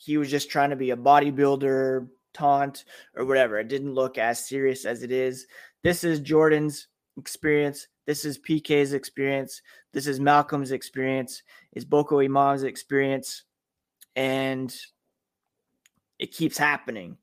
he 0.00 0.16
was 0.16 0.30
just 0.30 0.50
trying 0.50 0.70
to 0.70 0.76
be 0.76 0.90
a 0.90 0.96
bodybuilder 0.96 2.08
taunt 2.32 2.84
or 3.14 3.26
whatever. 3.26 3.58
It 3.58 3.68
didn't 3.68 3.94
look 3.94 4.16
as 4.16 4.48
serious 4.48 4.86
as 4.86 5.02
it 5.02 5.12
is. 5.12 5.46
This 5.84 6.04
is 6.04 6.20
Jordan's 6.20 6.88
experience. 7.18 7.86
This 8.06 8.24
is 8.24 8.38
PK's 8.38 8.94
experience. 8.94 9.60
This 9.92 10.06
is 10.06 10.18
Malcolm's 10.18 10.72
experience. 10.72 11.42
Is 11.72 11.84
Boko 11.84 12.20
Imam's 12.20 12.62
experience. 12.62 13.44
And 14.16 14.74
it 16.18 16.32
keeps 16.32 16.56
happening. 16.56 17.18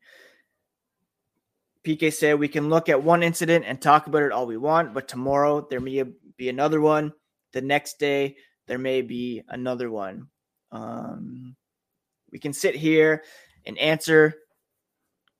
PK 1.83 2.13
said 2.13 2.37
we 2.37 2.47
can 2.47 2.69
look 2.69 2.89
at 2.89 3.01
one 3.01 3.23
incident 3.23 3.65
and 3.65 3.81
talk 3.81 4.05
about 4.05 4.21
it 4.21 4.31
all 4.31 4.45
we 4.45 4.57
want, 4.57 4.93
but 4.93 5.07
tomorrow 5.07 5.65
there 5.67 5.79
may 5.79 6.03
be 6.37 6.49
another 6.49 6.79
one. 6.79 7.11
The 7.53 7.61
next 7.61 7.97
day 7.97 8.35
there 8.67 8.77
may 8.77 9.01
be 9.01 9.41
another 9.49 9.89
one. 9.89 10.27
Um, 10.71 11.55
we 12.31 12.39
can 12.39 12.53
sit 12.53 12.75
here 12.75 13.23
and 13.65 13.77
answer 13.77 14.35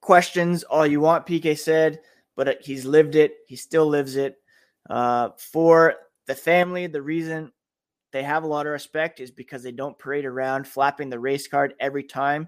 questions 0.01 0.63
all 0.63 0.85
you 0.85 0.99
want, 0.99 1.25
PK 1.25 1.57
said, 1.57 1.99
but 2.35 2.61
he's 2.61 2.85
lived 2.85 3.15
it. 3.15 3.33
He 3.47 3.55
still 3.55 3.87
lives 3.87 4.15
it. 4.15 4.35
Uh, 4.89 5.29
for 5.37 5.95
the 6.27 6.35
family, 6.35 6.87
the 6.87 7.01
reason 7.01 7.51
they 8.11 8.23
have 8.23 8.43
a 8.43 8.47
lot 8.47 8.65
of 8.65 8.71
respect 8.71 9.19
is 9.19 9.31
because 9.31 9.63
they 9.63 9.71
don't 9.71 9.99
parade 9.99 10.25
around 10.25 10.67
flapping 10.67 11.09
the 11.09 11.19
race 11.19 11.47
card 11.47 11.73
every 11.79 12.03
time 12.03 12.47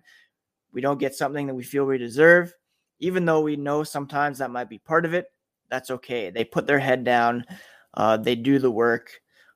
we 0.72 0.81
don't 0.81 1.00
get 1.00 1.15
something 1.15 1.48
that 1.48 1.55
we 1.55 1.63
feel 1.63 1.86
we 1.86 1.98
deserve, 1.98 2.53
even 3.00 3.25
though 3.25 3.41
we 3.41 3.55
know 3.55 3.84
sometimes 3.84 4.38
that 4.38 4.51
might 4.51 4.69
be 4.69 4.77
part 4.77 5.05
of 5.05 5.13
it. 5.13 5.27
That's 5.69 5.91
okay. 5.91 6.29
They 6.29 6.43
put 6.43 6.67
their 6.67 6.79
head 6.79 7.03
down, 7.03 7.46
uh, 7.93 8.17
they 8.17 8.36
do 8.36 8.60
the 8.60 8.72
work. 8.72 9.12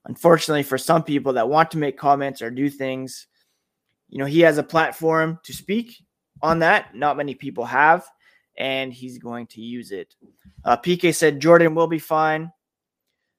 Unfortunately, 0.05 0.63
for 0.63 0.77
some 0.77 1.03
people 1.03 1.33
that 1.33 1.47
want 1.47 1.71
to 1.71 1.77
make 1.77 1.97
comments 1.97 2.41
or 2.41 2.51
do 2.51 2.69
things, 2.69 3.27
you 4.13 4.19
know, 4.19 4.25
he 4.25 4.41
has 4.41 4.59
a 4.59 4.63
platform 4.63 5.39
to 5.43 5.53
speak 5.53 5.95
on 6.41 6.59
that. 6.59 6.95
Not 6.95 7.17
many 7.17 7.33
people 7.33 7.65
have, 7.65 8.05
and 8.57 8.93
he's 8.93 9.17
going 9.17 9.47
to 9.47 9.61
use 9.61 9.91
it. 9.91 10.15
Uh, 10.63 10.77
PK 10.77 11.15
said 11.15 11.39
Jordan 11.39 11.73
will 11.73 11.87
be 11.87 11.99
fine. 11.99 12.51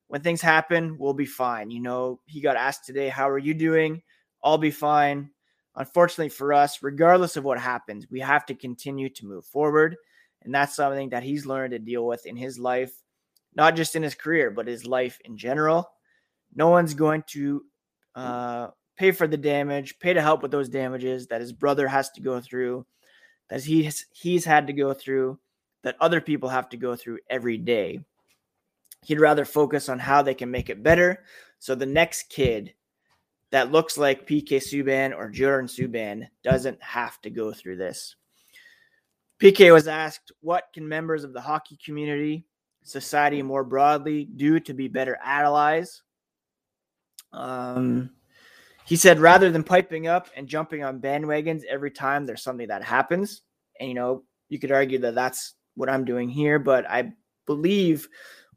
When 0.08 0.20
things 0.20 0.40
happen, 0.40 0.98
we'll 0.98 1.14
be 1.14 1.26
fine. 1.26 1.70
You 1.70 1.80
know, 1.80 2.20
he 2.26 2.40
got 2.40 2.56
asked 2.56 2.86
today, 2.86 3.08
How 3.08 3.28
are 3.28 3.38
you 3.38 3.54
doing? 3.54 4.02
I'll 4.42 4.58
be 4.58 4.72
fine 4.72 5.30
unfortunately 5.76 6.28
for 6.28 6.52
us, 6.52 6.82
regardless 6.82 7.36
of 7.36 7.44
what 7.44 7.58
happens, 7.58 8.06
we 8.10 8.20
have 8.20 8.46
to 8.46 8.54
continue 8.54 9.08
to 9.10 9.26
move 9.26 9.44
forward. 9.44 9.96
And 10.42 10.54
that's 10.54 10.76
something 10.76 11.10
that 11.10 11.22
he's 11.22 11.46
learned 11.46 11.72
to 11.72 11.78
deal 11.78 12.06
with 12.06 12.26
in 12.26 12.36
his 12.36 12.58
life, 12.58 12.92
not 13.54 13.76
just 13.76 13.96
in 13.96 14.02
his 14.02 14.14
career, 14.14 14.50
but 14.50 14.66
his 14.66 14.86
life 14.86 15.18
in 15.24 15.36
general. 15.36 15.90
No 16.54 16.68
one's 16.68 16.94
going 16.94 17.24
to 17.28 17.64
uh, 18.14 18.68
pay 18.96 19.10
for 19.10 19.26
the 19.26 19.36
damage, 19.36 19.98
pay 19.98 20.12
to 20.12 20.22
help 20.22 20.42
with 20.42 20.50
those 20.50 20.68
damages 20.68 21.26
that 21.28 21.40
his 21.40 21.52
brother 21.52 21.88
has 21.88 22.10
to 22.10 22.20
go 22.20 22.40
through, 22.40 22.86
that 23.48 23.62
he's, 23.62 24.06
he's 24.10 24.44
had 24.44 24.66
to 24.66 24.72
go 24.72 24.94
through, 24.94 25.38
that 25.82 25.96
other 26.00 26.20
people 26.20 26.48
have 26.48 26.68
to 26.70 26.76
go 26.76 26.96
through 26.96 27.18
every 27.28 27.58
day. 27.58 28.00
He'd 29.02 29.20
rather 29.20 29.44
focus 29.44 29.88
on 29.88 29.98
how 29.98 30.22
they 30.22 30.34
can 30.34 30.50
make 30.50 30.70
it 30.70 30.82
better. 30.82 31.24
So 31.58 31.74
the 31.74 31.86
next 31.86 32.30
kid 32.30 32.72
that 33.50 33.70
looks 33.70 33.98
like 33.98 34.26
PK 34.26 34.56
Subban 34.56 35.14
or 35.16 35.28
Jordan 35.28 35.68
Subban 35.68 36.26
doesn't 36.42 36.82
have 36.82 37.20
to 37.22 37.30
go 37.30 37.52
through 37.52 37.76
this. 37.76 38.16
PK 39.40 39.72
was 39.72 39.88
asked, 39.88 40.32
What 40.40 40.64
can 40.72 40.88
members 40.88 41.22
of 41.22 41.32
the 41.32 41.40
hockey 41.40 41.78
community, 41.84 42.46
society 42.82 43.42
more 43.42 43.64
broadly, 43.64 44.24
do 44.24 44.58
to 44.60 44.74
be 44.74 44.88
better 44.88 45.18
allies? 45.22 46.02
Um, 47.32 48.10
he 48.84 48.96
said, 48.96 49.18
Rather 49.18 49.50
than 49.50 49.64
piping 49.64 50.06
up 50.06 50.28
and 50.36 50.46
jumping 50.46 50.84
on 50.84 51.00
bandwagons 51.00 51.64
every 51.64 51.90
time 51.90 52.26
there's 52.26 52.42
something 52.42 52.68
that 52.68 52.84
happens, 52.84 53.42
and 53.80 53.88
you 53.88 53.94
know, 53.94 54.24
you 54.48 54.58
could 54.58 54.72
argue 54.72 54.98
that 54.98 55.14
that's 55.14 55.54
what 55.74 55.88
I'm 55.88 56.04
doing 56.04 56.28
here, 56.28 56.58
but 56.58 56.88
I 56.88 57.12
believe 57.46 58.08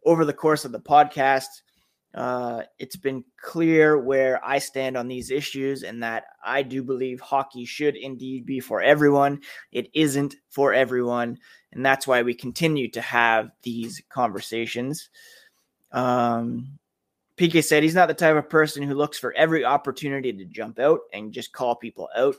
over 0.05 0.25
the 0.25 0.33
course 0.33 0.65
of 0.65 0.71
the 0.71 0.79
podcast, 0.79 1.47
uh, 2.13 2.63
it's 2.79 2.95
been 2.95 3.23
clear 3.41 3.97
where 3.97 4.43
I 4.43 4.59
stand 4.59 4.97
on 4.97 5.07
these 5.07 5.29
issues 5.29 5.83
and 5.83 6.01
that 6.03 6.25
I 6.43 6.63
do 6.63 6.83
believe 6.83 7.19
hockey 7.19 7.65
should 7.65 7.95
indeed 7.95 8.45
be 8.45 8.59
for 8.59 8.81
everyone. 8.81 9.41
It 9.71 9.89
isn't 9.93 10.35
for 10.49 10.73
everyone. 10.73 11.37
And 11.73 11.85
that's 11.85 12.07
why 12.07 12.21
we 12.21 12.33
continue 12.33 12.89
to 12.91 13.01
have 13.01 13.51
these 13.61 14.01
conversations. 14.09 15.09
Um, 15.91 16.79
PK 17.37 17.63
said 17.63 17.83
he's 17.83 17.95
not 17.95 18.07
the 18.07 18.13
type 18.15 18.35
of 18.35 18.49
person 18.49 18.81
who 18.81 18.95
looks 18.95 19.19
for 19.19 19.33
every 19.33 19.63
opportunity 19.63 20.33
to 20.33 20.45
jump 20.45 20.79
out 20.79 21.01
and 21.13 21.31
just 21.31 21.53
call 21.53 21.75
people 21.75 22.09
out. 22.15 22.35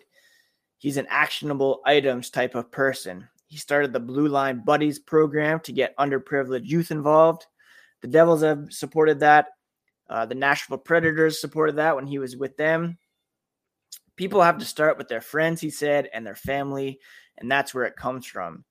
He's 0.77 0.97
an 0.97 1.07
actionable 1.09 1.81
items 1.87 2.31
type 2.31 2.55
of 2.55 2.71
person. 2.71 3.29
He 3.47 3.57
started 3.57 3.93
the 3.93 4.01
Blue 4.01 4.29
Line 4.29 4.63
Buddies 4.65 4.99
program 4.99 5.61
to 5.61 5.73
get 5.73 5.97
underprivileged 5.97 6.67
youth 6.67 6.91
involved. 6.91 7.47
The 8.03 8.09
Devils 8.09 8.43
have 8.43 8.67
supported 8.71 9.21
that. 9.21 9.49
Uh, 10.11 10.27
the 10.27 10.35
Nashville 10.35 10.79
Predators 10.79 11.41
supported 11.41 11.77
that 11.77 11.95
when 11.95 12.07
he 12.07 12.19
was 12.19 12.37
with 12.37 12.57
them. 12.57 12.99
People 14.17 14.43
have 14.43 14.59
to 14.59 14.65
start 14.65 14.99
with 14.99 15.09
their 15.09 15.21
friends, 15.21 15.61
he 15.61 15.71
said, 15.71 16.09
and 16.13 16.27
their 16.27 16.35
family, 16.35 16.99
and 17.37 17.51
that's 17.51 17.73
where 17.73 17.85
it 17.85 17.97
comes 17.97 18.27
from. 18.27 18.65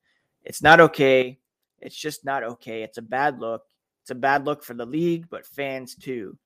It's 0.44 0.62
not 0.62 0.82
okay. 0.82 1.40
It's 1.80 1.96
just 1.96 2.26
not 2.26 2.44
okay. 2.44 2.84
It's 2.84 2.98
a 2.98 3.04
bad 3.04 3.40
look. 3.40 3.64
It's 4.08 4.12
a 4.14 4.16
bad 4.16 4.46
look 4.46 4.64
for 4.64 4.74
the 4.74 4.86
league, 4.86 5.28
but 5.30 5.46
fans 5.46 5.94
too. 5.94 6.38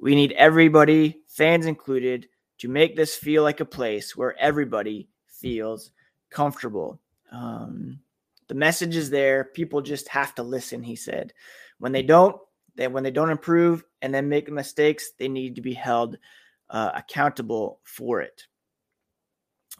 We 0.00 0.16
need 0.16 0.32
everybody, 0.32 1.20
fans 1.28 1.64
included, 1.64 2.26
to 2.58 2.68
make 2.68 2.96
this 2.96 3.14
feel 3.14 3.44
like 3.44 3.60
a 3.60 3.64
place 3.64 4.16
where 4.16 4.36
everybody 4.36 5.08
feels 5.28 5.92
comfortable. 6.28 6.98
Um, 7.30 8.00
the 8.48 8.56
message 8.56 8.96
is 8.96 9.10
there. 9.10 9.44
People 9.44 9.80
just 9.80 10.08
have 10.08 10.34
to 10.34 10.42
listen, 10.42 10.82
he 10.82 10.96
said. 10.96 11.32
When 11.78 11.92
they 11.92 12.02
don't, 12.02 12.34
when 12.74 13.04
they 13.04 13.12
don't 13.12 13.30
improve 13.30 13.84
and 14.02 14.12
then 14.12 14.28
make 14.28 14.50
mistakes, 14.50 15.12
they 15.20 15.28
need 15.28 15.54
to 15.54 15.62
be 15.62 15.74
held 15.74 16.18
uh, 16.68 16.90
accountable 16.96 17.78
for 17.84 18.22
it. 18.22 18.42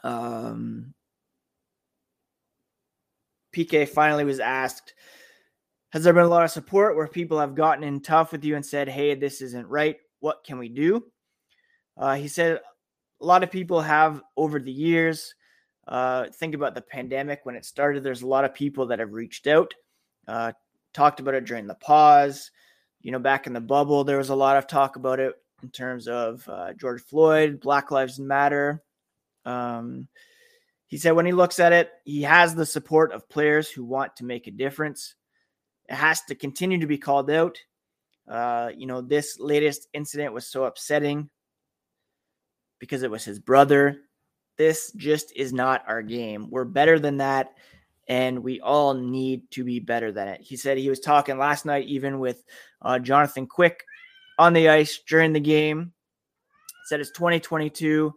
Um, 0.04 0.94
PK 3.52 3.88
finally 3.88 4.24
was 4.24 4.38
asked, 4.38 4.94
Has 5.90 6.04
there 6.04 6.12
been 6.12 6.24
a 6.24 6.28
lot 6.28 6.44
of 6.44 6.50
support 6.50 6.96
where 6.96 7.08
people 7.08 7.38
have 7.40 7.54
gotten 7.54 7.84
in 7.84 8.00
tough 8.00 8.32
with 8.32 8.44
you 8.44 8.56
and 8.56 8.64
said, 8.64 8.88
Hey, 8.88 9.14
this 9.14 9.40
isn't 9.40 9.68
right? 9.68 9.96
What 10.20 10.44
can 10.44 10.58
we 10.58 10.68
do? 10.68 11.04
Uh, 11.96 12.14
he 12.14 12.28
said, 12.28 12.60
A 13.20 13.24
lot 13.24 13.42
of 13.42 13.50
people 13.50 13.80
have 13.80 14.22
over 14.36 14.58
the 14.58 14.72
years. 14.72 15.34
Uh, 15.86 16.26
think 16.34 16.54
about 16.54 16.74
the 16.74 16.82
pandemic 16.82 17.40
when 17.44 17.56
it 17.56 17.64
started. 17.64 18.02
There's 18.02 18.22
a 18.22 18.26
lot 18.26 18.44
of 18.44 18.52
people 18.52 18.86
that 18.88 18.98
have 18.98 19.12
reached 19.12 19.46
out, 19.46 19.72
uh, 20.26 20.52
talked 20.92 21.20
about 21.20 21.34
it 21.34 21.46
during 21.46 21.66
the 21.66 21.74
pause, 21.74 22.50
you 23.00 23.12
know, 23.12 23.18
back 23.18 23.46
in 23.46 23.52
the 23.52 23.60
bubble, 23.60 24.04
there 24.04 24.18
was 24.18 24.30
a 24.30 24.34
lot 24.34 24.56
of 24.56 24.66
talk 24.66 24.96
about 24.96 25.20
it 25.20 25.34
in 25.62 25.70
terms 25.70 26.08
of 26.08 26.46
uh, 26.48 26.72
George 26.74 27.02
Floyd, 27.02 27.60
Black 27.60 27.90
Lives 27.90 28.18
Matter. 28.18 28.82
Um, 29.44 30.08
he 30.86 30.98
said 30.98 31.12
when 31.12 31.26
he 31.26 31.32
looks 31.32 31.60
at 31.60 31.72
it, 31.72 31.90
he 32.04 32.22
has 32.22 32.54
the 32.54 32.66
support 32.66 33.12
of 33.12 33.28
players 33.28 33.70
who 33.70 33.84
want 33.84 34.16
to 34.16 34.24
make 34.24 34.46
a 34.46 34.52
difference. 34.52 35.14
It 35.88 35.94
has 35.94 36.22
to 36.22 36.34
continue 36.34 36.78
to 36.80 36.86
be 36.86 36.98
called 36.98 37.30
out. 37.30 37.58
Uh, 38.28 38.70
you 38.76 38.86
know, 38.86 39.00
this 39.00 39.38
latest 39.40 39.88
incident 39.94 40.34
was 40.34 40.46
so 40.46 40.64
upsetting 40.64 41.30
because 42.78 43.02
it 43.02 43.10
was 43.10 43.24
his 43.24 43.38
brother. 43.38 43.98
This 44.56 44.92
just 44.92 45.32
is 45.34 45.52
not 45.52 45.84
our 45.86 46.02
game. 46.02 46.48
We're 46.50 46.64
better 46.64 46.98
than 46.98 47.18
that. 47.18 47.54
and 48.08 48.42
we 48.42 48.58
all 48.60 48.94
need 48.94 49.50
to 49.50 49.64
be 49.64 49.80
better 49.80 50.10
than 50.10 50.28
it. 50.28 50.40
He 50.40 50.56
said 50.56 50.78
he 50.78 50.88
was 50.88 51.00
talking 51.00 51.38
last 51.38 51.66
night, 51.66 51.86
even 51.86 52.18
with 52.18 52.42
uh, 52.80 52.98
Jonathan 52.98 53.46
Quick 53.46 53.84
on 54.38 54.54
the 54.54 54.68
ice 54.70 54.98
during 55.06 55.32
the 55.34 55.40
game. 55.40 55.92
Said 56.86 57.00
it's 57.00 57.10
2022. 57.10 58.12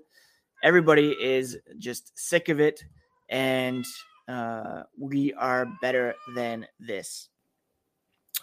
Everybody 0.64 1.12
is 1.12 1.58
just 1.78 2.18
sick 2.18 2.48
of 2.48 2.62
it, 2.62 2.82
and 3.30 3.84
uh, 4.30 4.84
we 4.98 5.34
are 5.34 5.68
better 5.82 6.16
than 6.36 6.66
this. 6.80 7.28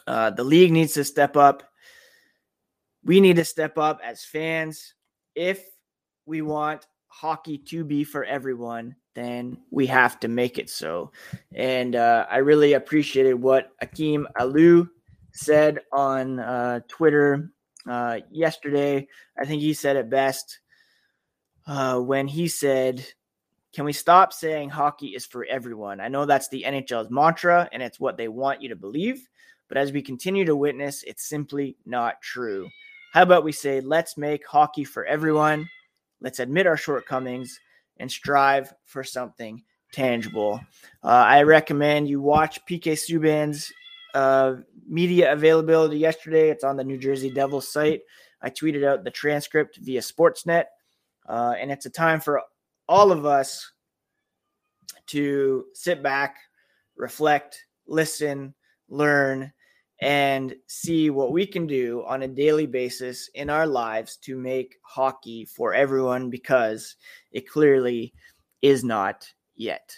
Uh, 0.08 0.30
the 0.30 0.42
league 0.42 0.72
needs 0.72 0.94
to 0.94 1.04
step 1.04 1.36
up. 1.36 1.62
We 3.04 3.20
need 3.20 3.36
to 3.36 3.44
step 3.44 3.76
up 3.76 4.00
as 4.02 4.24
fans. 4.24 4.94
If 5.34 5.62
we 6.24 6.40
want 6.40 6.86
hockey 7.08 7.58
to 7.58 7.84
be 7.84 8.04
for 8.04 8.24
everyone, 8.24 8.96
then 9.14 9.58
we 9.70 9.86
have 9.86 10.18
to 10.20 10.28
make 10.28 10.56
it 10.56 10.70
so. 10.70 11.12
And 11.54 11.94
uh, 11.94 12.24
I 12.30 12.38
really 12.38 12.72
appreciated 12.72 13.34
what 13.34 13.72
Akim 13.82 14.26
Aliu 14.40 14.88
said 15.32 15.80
on 15.92 16.40
uh, 16.40 16.80
Twitter 16.88 17.50
uh, 17.86 18.20
yesterday. 18.30 19.08
I 19.38 19.44
think 19.44 19.60
he 19.60 19.74
said 19.74 19.96
it 19.96 20.08
best 20.08 20.60
uh, 21.66 21.98
when 21.98 22.26
he 22.26 22.48
said, 22.48 23.04
Can 23.74 23.84
we 23.84 23.92
stop 23.92 24.32
saying 24.32 24.70
hockey 24.70 25.08
is 25.08 25.26
for 25.26 25.44
everyone? 25.44 26.00
I 26.00 26.08
know 26.08 26.24
that's 26.24 26.48
the 26.48 26.64
NHL's 26.66 27.10
mantra 27.10 27.68
and 27.72 27.82
it's 27.82 28.00
what 28.00 28.16
they 28.16 28.28
want 28.28 28.62
you 28.62 28.70
to 28.70 28.76
believe. 28.76 29.28
But 29.68 29.78
as 29.78 29.92
we 29.92 30.02
continue 30.02 30.44
to 30.44 30.56
witness, 30.56 31.02
it's 31.04 31.28
simply 31.28 31.76
not 31.84 32.20
true. 32.22 32.68
How 33.12 33.22
about 33.22 33.44
we 33.44 33.52
say, 33.52 33.80
let's 33.80 34.16
make 34.16 34.46
hockey 34.46 34.84
for 34.84 35.04
everyone? 35.04 35.68
Let's 36.20 36.40
admit 36.40 36.66
our 36.66 36.76
shortcomings 36.76 37.58
and 37.98 38.10
strive 38.10 38.72
for 38.84 39.04
something 39.04 39.62
tangible. 39.92 40.60
Uh, 41.02 41.08
I 41.08 41.42
recommend 41.42 42.08
you 42.08 42.20
watch 42.20 42.64
PK 42.66 42.92
Subban's 42.92 43.72
uh, 44.14 44.56
media 44.86 45.32
availability 45.32 45.98
yesterday. 45.98 46.50
It's 46.50 46.64
on 46.64 46.76
the 46.76 46.84
New 46.84 46.98
Jersey 46.98 47.30
Devils 47.30 47.68
site. 47.68 48.00
I 48.42 48.50
tweeted 48.50 48.84
out 48.84 49.04
the 49.04 49.10
transcript 49.10 49.78
via 49.78 50.00
Sportsnet, 50.00 50.64
uh, 51.28 51.54
and 51.58 51.70
it's 51.70 51.86
a 51.86 51.90
time 51.90 52.20
for 52.20 52.42
all 52.88 53.10
of 53.12 53.26
us 53.26 53.72
to 55.08 55.64
sit 55.74 56.02
back, 56.02 56.36
reflect, 56.96 57.64
listen, 57.86 58.54
learn, 58.88 59.52
and 60.00 60.54
see 60.66 61.10
what 61.10 61.32
we 61.32 61.46
can 61.46 61.66
do 61.66 62.04
on 62.06 62.22
a 62.22 62.28
daily 62.28 62.66
basis 62.66 63.28
in 63.34 63.50
our 63.50 63.66
lives 63.66 64.16
to 64.16 64.36
make 64.36 64.76
hockey 64.82 65.44
for 65.44 65.74
everyone 65.74 66.30
because 66.30 66.96
it 67.32 67.48
clearly 67.48 68.12
is 68.62 68.84
not 68.84 69.26
yet. 69.56 69.94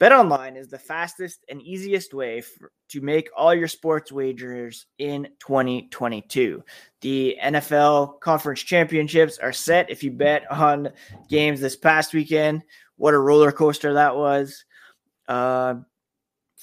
BetOnline 0.00 0.56
is 0.56 0.68
the 0.68 0.78
fastest 0.78 1.44
and 1.48 1.62
easiest 1.62 2.12
way 2.12 2.40
for, 2.40 2.72
to 2.88 3.00
make 3.00 3.30
all 3.36 3.54
your 3.54 3.68
sports 3.68 4.10
wagers 4.10 4.86
in 4.98 5.28
2022. 5.38 6.62
The 7.00 7.38
NFL 7.42 8.20
Conference 8.20 8.60
Championships 8.60 9.38
are 9.38 9.52
set. 9.52 9.88
If 9.88 10.02
you 10.02 10.10
bet 10.10 10.50
on 10.50 10.90
games 11.28 11.60
this 11.60 11.76
past 11.76 12.12
weekend, 12.12 12.64
what 12.96 13.14
a 13.14 13.18
roller 13.18 13.52
coaster 13.52 13.94
that 13.94 14.16
was. 14.16 14.64
Uh, 15.28 15.76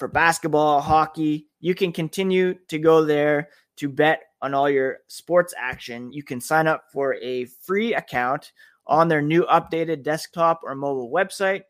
for 0.01 0.07
basketball, 0.07 0.81
hockey, 0.81 1.45
you 1.59 1.75
can 1.75 1.91
continue 1.91 2.55
to 2.69 2.79
go 2.79 3.05
there 3.05 3.49
to 3.77 3.87
bet 3.87 4.23
on 4.41 4.51
all 4.51 4.67
your 4.67 4.97
sports 5.07 5.53
action. 5.55 6.11
You 6.11 6.23
can 6.23 6.41
sign 6.41 6.65
up 6.65 6.85
for 6.91 7.17
a 7.21 7.45
free 7.45 7.93
account 7.93 8.51
on 8.87 9.07
their 9.07 9.21
new 9.21 9.43
updated 9.43 10.01
desktop 10.01 10.61
or 10.63 10.73
mobile 10.73 11.11
website 11.11 11.61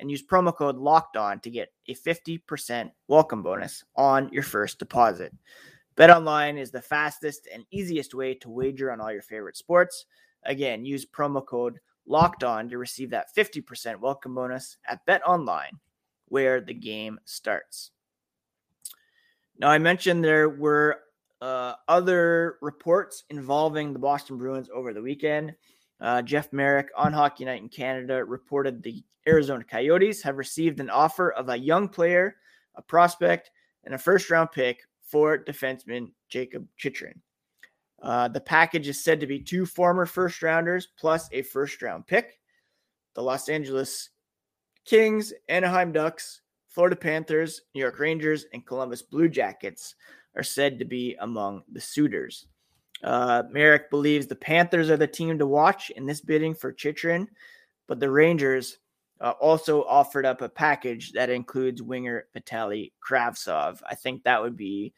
and 0.00 0.10
use 0.10 0.20
promo 0.20 0.52
code 0.52 0.78
locked 0.78 1.16
on 1.16 1.38
to 1.38 1.48
get 1.48 1.72
a 1.86 1.94
50% 1.94 2.90
welcome 3.06 3.44
bonus 3.44 3.84
on 3.94 4.30
your 4.32 4.42
first 4.42 4.80
deposit. 4.80 5.32
Bet 5.94 6.10
online 6.10 6.58
is 6.58 6.72
the 6.72 6.82
fastest 6.82 7.46
and 7.54 7.64
easiest 7.70 8.14
way 8.14 8.34
to 8.34 8.50
wager 8.50 8.90
on 8.90 9.00
all 9.00 9.12
your 9.12 9.22
favorite 9.22 9.56
sports. 9.56 10.06
Again, 10.42 10.84
use 10.84 11.06
promo 11.06 11.46
code 11.46 11.78
locked 12.04 12.42
on 12.42 12.68
to 12.68 12.78
receive 12.78 13.10
that 13.10 13.28
50% 13.36 14.00
welcome 14.00 14.34
bonus 14.34 14.76
at 14.88 15.06
Bet 15.06 15.22
Online 15.24 15.78
where 16.26 16.60
the 16.60 16.74
game 16.74 17.18
starts. 17.24 17.90
Now, 19.58 19.68
I 19.68 19.78
mentioned 19.78 20.22
there 20.22 20.48
were 20.48 21.00
uh, 21.40 21.74
other 21.88 22.56
reports 22.60 23.24
involving 23.30 23.92
the 23.92 23.98
Boston 23.98 24.38
Bruins 24.38 24.68
over 24.74 24.92
the 24.92 25.02
weekend. 25.02 25.54
Uh, 26.00 26.22
Jeff 26.22 26.52
Marek 26.52 26.88
on 26.96 27.12
Hockey 27.12 27.44
Night 27.44 27.62
in 27.62 27.68
Canada 27.68 28.24
reported 28.24 28.82
the 28.82 29.02
Arizona 29.26 29.64
Coyotes 29.64 30.22
have 30.22 30.36
received 30.36 30.78
an 30.78 30.90
offer 30.90 31.32
of 31.32 31.48
a 31.48 31.58
young 31.58 31.88
player, 31.88 32.36
a 32.76 32.82
prospect, 32.82 33.50
and 33.84 33.94
a 33.94 33.98
first 33.98 34.30
round 34.30 34.52
pick 34.52 34.82
for 35.02 35.38
defenseman 35.38 36.12
Jacob 36.28 36.66
Chychrun. 36.76 37.20
Uh, 38.02 38.28
the 38.28 38.40
package 38.40 38.88
is 38.88 39.02
said 39.02 39.20
to 39.20 39.26
be 39.26 39.40
two 39.40 39.64
former 39.64 40.06
first 40.06 40.42
rounders 40.42 40.88
plus 40.98 41.28
a 41.32 41.42
first 41.42 41.80
round 41.82 42.06
pick. 42.06 42.38
The 43.14 43.22
Los 43.22 43.48
Angeles 43.48 44.10
Kings, 44.86 45.32
Anaheim 45.48 45.92
Ducks, 45.92 46.42
Florida 46.68 46.96
Panthers, 46.96 47.62
New 47.74 47.80
York 47.80 47.98
Rangers, 47.98 48.46
and 48.52 48.64
Columbus 48.64 49.02
Blue 49.02 49.28
Jackets 49.28 49.96
are 50.36 50.42
said 50.42 50.78
to 50.78 50.84
be 50.84 51.16
among 51.20 51.62
the 51.72 51.80
suitors. 51.80 52.46
Uh, 53.02 53.42
Marek 53.50 53.90
believes 53.90 54.26
the 54.26 54.36
Panthers 54.36 54.88
are 54.88 54.96
the 54.96 55.06
team 55.06 55.38
to 55.38 55.46
watch 55.46 55.90
in 55.90 56.06
this 56.06 56.20
bidding 56.20 56.54
for 56.54 56.72
Chychrun, 56.72 57.28
but 57.88 57.98
the 57.98 58.10
Rangers 58.10 58.78
uh, 59.20 59.32
also 59.40 59.84
offered 59.84 60.24
up 60.24 60.40
a 60.40 60.48
package 60.48 61.12
that 61.12 61.30
includes 61.30 61.82
winger 61.82 62.26
Vitaly 62.36 62.92
Kravtsov. 63.06 63.80
I 63.88 63.94
think 63.94 64.22
that 64.22 64.40
would 64.40 64.56
be 64.56 64.92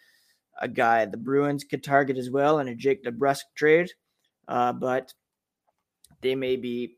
a 0.60 0.68
guy 0.68 1.04
the 1.04 1.16
Bruins 1.16 1.64
could 1.64 1.82
target 1.82 2.18
as 2.18 2.30
well 2.30 2.58
in 2.58 2.68
a 2.68 2.74
Jake 2.74 3.04
DeBrusk 3.04 3.44
trade, 3.54 3.90
uh, 4.48 4.72
but 4.72 5.14
they 6.20 6.34
may 6.34 6.56
be 6.56 6.97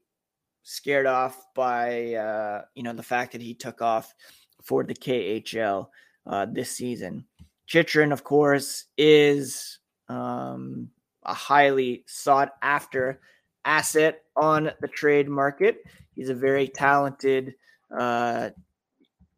scared 0.62 1.06
off 1.06 1.44
by 1.54 2.14
uh, 2.14 2.62
you 2.74 2.82
know 2.82 2.92
the 2.92 3.02
fact 3.02 3.32
that 3.32 3.40
he 3.40 3.54
took 3.54 3.82
off 3.82 4.14
for 4.62 4.84
the 4.84 4.94
KHL 4.94 5.88
uh, 6.26 6.46
this 6.50 6.70
season. 6.70 7.24
Chychrun, 7.66 8.12
of 8.12 8.24
course, 8.24 8.86
is 8.98 9.78
um, 10.08 10.90
a 11.24 11.34
highly 11.34 12.04
sought 12.06 12.54
after 12.62 13.20
asset 13.64 14.22
on 14.36 14.72
the 14.80 14.88
trade 14.88 15.28
market. 15.28 15.84
He's 16.14 16.30
a 16.30 16.34
very 16.34 16.66
talented 16.66 17.54
uh, 17.96 18.50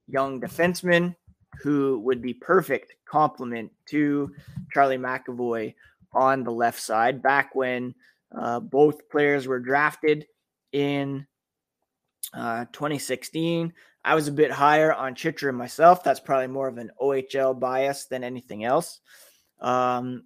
young 0.09 0.41
defenseman 0.41 1.15
who 1.61 2.01
would 2.01 2.23
be 2.23 2.35
perfect 2.35 2.95
complement 3.05 3.71
to 3.87 4.35
Charlie 4.73 4.97
McAvoy 4.97 5.75
on 6.13 6.43
the 6.43 6.51
left 6.51 6.81
side. 6.81 7.23
Back 7.23 7.55
when 7.55 7.95
uh, 8.37 8.61
both 8.61 9.09
players 9.11 9.47
were 9.47 9.61
drafted 9.61 10.27
in 10.73 11.27
uh, 12.35 12.65
2016. 12.73 13.73
I 14.05 14.15
was 14.15 14.29
a 14.29 14.33
bit 14.33 14.51
higher 14.51 14.93
on 14.93 15.15
Chychrun 15.15 15.55
myself. 15.55 16.03
That's 16.03 16.21
probably 16.21 16.49
more 16.49 16.69
of 16.69 16.79
an 16.79 16.91
OHL 17.01 17.59
bias 17.59 18.07
than 18.07 18.25
anything 18.25 18.65
else. 18.65 19.01
Um, 19.61 20.25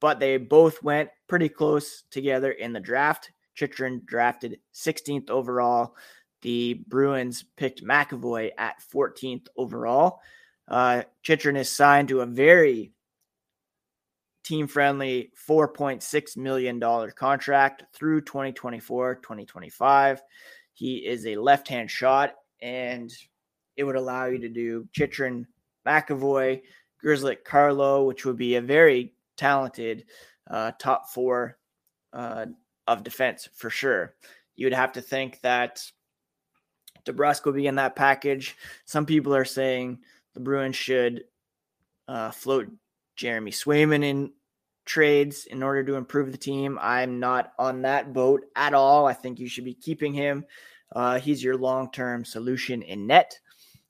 but 0.00 0.20
they 0.20 0.36
both 0.36 0.82
went 0.82 1.10
pretty 1.26 1.48
close 1.48 2.02
together 2.10 2.52
in 2.52 2.72
the 2.72 2.80
draft. 2.80 3.32
Chychrun 3.54 4.02
drafted 4.04 4.60
16th 4.74 5.30
overall. 5.30 5.96
The 6.42 6.74
Bruins 6.86 7.44
picked 7.56 7.82
McAvoy 7.82 8.50
at 8.56 8.76
14th 8.94 9.46
overall. 9.56 10.20
Uh, 10.68 11.02
Chychrun 11.22 11.56
is 11.56 11.70
signed 11.70 12.08
to 12.08 12.20
a 12.20 12.26
very 12.26 12.92
team 14.46 14.68
friendly 14.68 15.32
$4.6 15.48 16.36
million 16.36 16.80
contract 17.16 17.84
through 17.92 18.20
2024 18.20 19.16
2025. 19.16 20.22
He 20.72 20.96
is 20.98 21.26
a 21.26 21.36
left 21.36 21.66
hand 21.68 21.90
shot, 21.90 22.34
and 22.62 23.12
it 23.76 23.84
would 23.84 23.96
allow 23.96 24.26
you 24.26 24.38
to 24.38 24.48
do 24.48 24.88
Chychrun, 24.92 25.46
McAvoy, 25.86 26.62
Grzelcyk, 27.04 27.44
Carlo, 27.44 28.04
which 28.04 28.24
would 28.24 28.36
be 28.36 28.54
a 28.54 28.60
very 28.60 29.14
talented 29.36 30.04
uh, 30.48 30.72
top 30.78 31.10
four 31.10 31.58
uh, 32.12 32.46
of 32.86 33.02
defense 33.02 33.48
for 33.54 33.68
sure. 33.68 34.14
You 34.54 34.66
would 34.66 34.74
have 34.74 34.92
to 34.92 35.02
think 35.02 35.40
that 35.40 35.82
DeBrusk 37.04 37.44
will 37.44 37.52
be 37.52 37.66
in 37.66 37.74
that 37.76 37.96
package. 37.96 38.56
Some 38.84 39.06
people 39.06 39.34
are 39.34 39.44
saying 39.44 39.98
the 40.34 40.40
Bruins 40.40 40.76
should 40.76 41.24
uh, 42.08 42.30
float 42.30 42.68
Jeremy 43.16 43.50
Swayman 43.50 44.04
in 44.04 44.32
trades 44.84 45.46
in 45.46 45.62
order 45.62 45.82
to 45.84 45.96
improve 45.96 46.30
the 46.30 46.38
team. 46.38 46.78
I'm 46.80 47.18
not 47.18 47.52
on 47.58 47.82
that 47.82 48.12
boat 48.12 48.44
at 48.54 48.74
all. 48.74 49.06
I 49.06 49.12
think 49.12 49.38
you 49.38 49.48
should 49.48 49.64
be 49.64 49.74
keeping 49.74 50.14
him. 50.14 50.44
Uh, 50.94 51.18
he's 51.18 51.42
your 51.42 51.56
long 51.56 51.90
term 51.90 52.24
solution 52.24 52.82
in 52.82 53.06
net. 53.06 53.38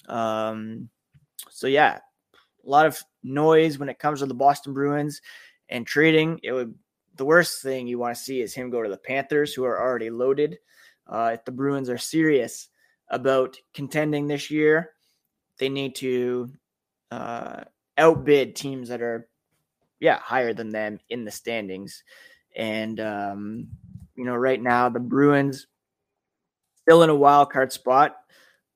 Um, 0.08 0.88
so, 1.50 1.66
yeah, 1.66 1.98
a 2.64 2.68
lot 2.68 2.86
of 2.86 2.98
noise 3.22 3.78
when 3.78 3.88
it 3.88 3.98
comes 3.98 4.20
to 4.20 4.26
the 4.26 4.34
Boston 4.34 4.72
Bruins 4.72 5.20
and 5.68 5.86
trading. 5.86 6.40
It 6.42 6.52
would 6.52 6.74
the 7.16 7.24
worst 7.24 7.62
thing 7.62 7.86
you 7.86 7.98
want 7.98 8.16
to 8.16 8.22
see 8.22 8.40
is 8.40 8.54
him 8.54 8.70
go 8.70 8.82
to 8.82 8.88
the 8.88 8.96
Panthers, 8.96 9.54
who 9.54 9.64
are 9.64 9.80
already 9.80 10.10
loaded. 10.10 10.58
Uh, 11.06 11.30
if 11.34 11.44
the 11.44 11.52
Bruins 11.52 11.88
are 11.88 11.98
serious 11.98 12.68
about 13.08 13.56
contending 13.74 14.26
this 14.26 14.50
year, 14.50 14.90
they 15.58 15.68
need 15.68 15.94
to 15.96 16.50
uh, 17.10 17.64
outbid 17.98 18.56
teams 18.56 18.88
that 18.88 19.02
are, 19.02 19.28
yeah, 20.00 20.18
higher 20.18 20.52
than 20.52 20.70
them 20.70 21.00
in 21.08 21.24
the 21.24 21.30
standings. 21.30 22.02
And, 22.54 23.00
um, 23.00 23.68
you 24.14 24.24
know, 24.24 24.34
right 24.34 24.60
now, 24.60 24.88
the 24.88 25.00
Bruins 25.00 25.66
still 26.82 27.02
in 27.02 27.10
a 27.10 27.14
wild 27.14 27.50
card 27.50 27.72
spot, 27.72 28.16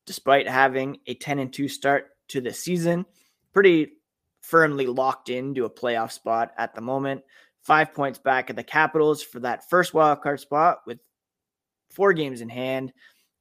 despite 0.07 0.49
having 0.49 0.99
a 1.07 1.15
10 1.15 1.39
and 1.39 1.53
2 1.53 1.69
start 1.69 2.11
to 2.29 2.41
the 2.41 2.53
season. 2.53 3.07
Pretty 3.53 3.93
firmly 4.41 4.87
locked 4.87 5.29
into 5.29 5.65
a 5.65 5.71
playoff 5.71 6.13
spot 6.13 6.53
at 6.59 6.75
the 6.75 6.81
moment. 6.81 7.23
Five 7.63 7.95
points 7.95 8.19
back 8.19 8.51
at 8.51 8.57
the 8.57 8.65
Capitals 8.65 9.23
for 9.23 9.41
that 9.41 9.69
first 9.69 9.95
wild 9.95 10.23
card 10.23 10.41
spot 10.41 10.81
with 10.87 10.99
four 11.91 12.13
games 12.13 12.41
in 12.41 12.49
hand. 12.49 12.93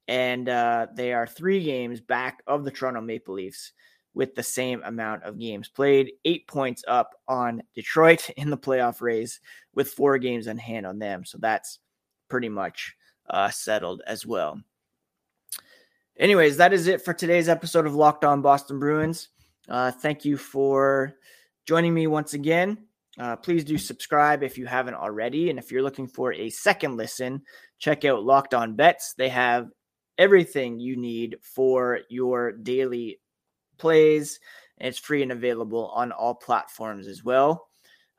And 0.08 0.50
uh, 0.50 0.88
they 0.94 1.14
are 1.14 1.28
three 1.28 1.64
games 1.64 2.02
back 2.02 2.42
of 2.48 2.64
the 2.64 2.72
Toronto 2.72 3.02
Maple 3.02 3.36
Leafs 3.36 3.72
with 4.14 4.36
the 4.36 4.44
same 4.44 4.82
amount 4.84 5.24
of 5.24 5.40
games 5.40 5.70
played, 5.70 6.12
eight 6.26 6.48
points 6.48 6.84
up 6.88 7.16
on 7.28 7.64
Detroit 7.76 8.30
in 8.38 8.50
the 8.50 8.58
playoff 8.58 9.02
race 9.02 9.40
with 9.74 9.92
four 9.92 10.18
games 10.18 10.48
in 10.48 10.58
hand 10.58 10.86
on 10.86 11.00
them. 11.00 11.26
So 11.26 11.38
that's 11.40 11.80
pretty 12.30 12.50
much 12.50 12.96
uh, 13.30 13.50
settled 13.50 14.02
as 14.06 14.26
well. 14.26 14.60
Anyways, 16.18 16.58
that 16.58 16.74
is 16.74 16.88
it 16.88 17.04
for 17.04 17.14
today's 17.14 17.48
episode 17.48 17.86
of 17.86 17.96
Locked 17.96 18.26
On 18.26 18.42
Boston 18.42 18.78
Bruins. 18.78 19.30
Uh, 19.70 19.92
thank 19.92 20.26
you 20.26 20.36
for 20.36 21.16
joining 21.66 21.94
me 21.94 22.08
once 22.08 22.34
again. 22.34 22.78
Uh, 23.18 23.36
please 23.36 23.64
do 23.64 23.78
subscribe 23.78 24.44
if 24.44 24.58
you 24.58 24.66
haven't 24.66 24.96
already. 24.96 25.50
And 25.50 25.60
if 25.60 25.72
you're 25.72 25.84
looking 25.84 26.08
for 26.08 26.34
a 26.34 26.50
second 26.50 26.98
listen, 26.98 27.42
check 27.78 28.06
out 28.06 28.24
Locked 28.24 28.54
On 28.54 28.76
Bets. 28.76 29.14
They 29.18 29.30
have 29.30 29.70
everything 30.18 30.80
you 30.80 30.98
need 30.98 31.38
for 31.42 32.00
your 32.10 32.52
daily 32.52 33.20
plays. 33.80 34.40
And 34.78 34.88
it's 34.88 35.00
free 35.00 35.24
and 35.24 35.32
available 35.32 35.88
on 35.90 36.12
all 36.12 36.36
platforms 36.36 37.08
as 37.08 37.24
well. 37.24 37.68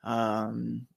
Um, 0.03 0.87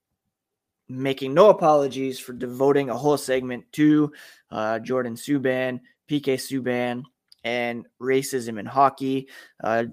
making 0.89 1.35
no 1.35 1.51
apologies 1.51 2.19
for 2.19 2.33
devoting 2.33 2.91
a 2.91 2.97
whole 2.97 3.17
segment 3.17 3.65
to 3.73 4.13
uh, 4.51 4.79
Jordan 4.81 5.15
Subban, 5.15 5.81
PK 6.09 6.35
Subban, 6.35 7.05
and 7.45 7.87
racism 8.01 8.59
in 8.59 8.67
hockey. 8.67 9.29
Uh, 9.63 9.85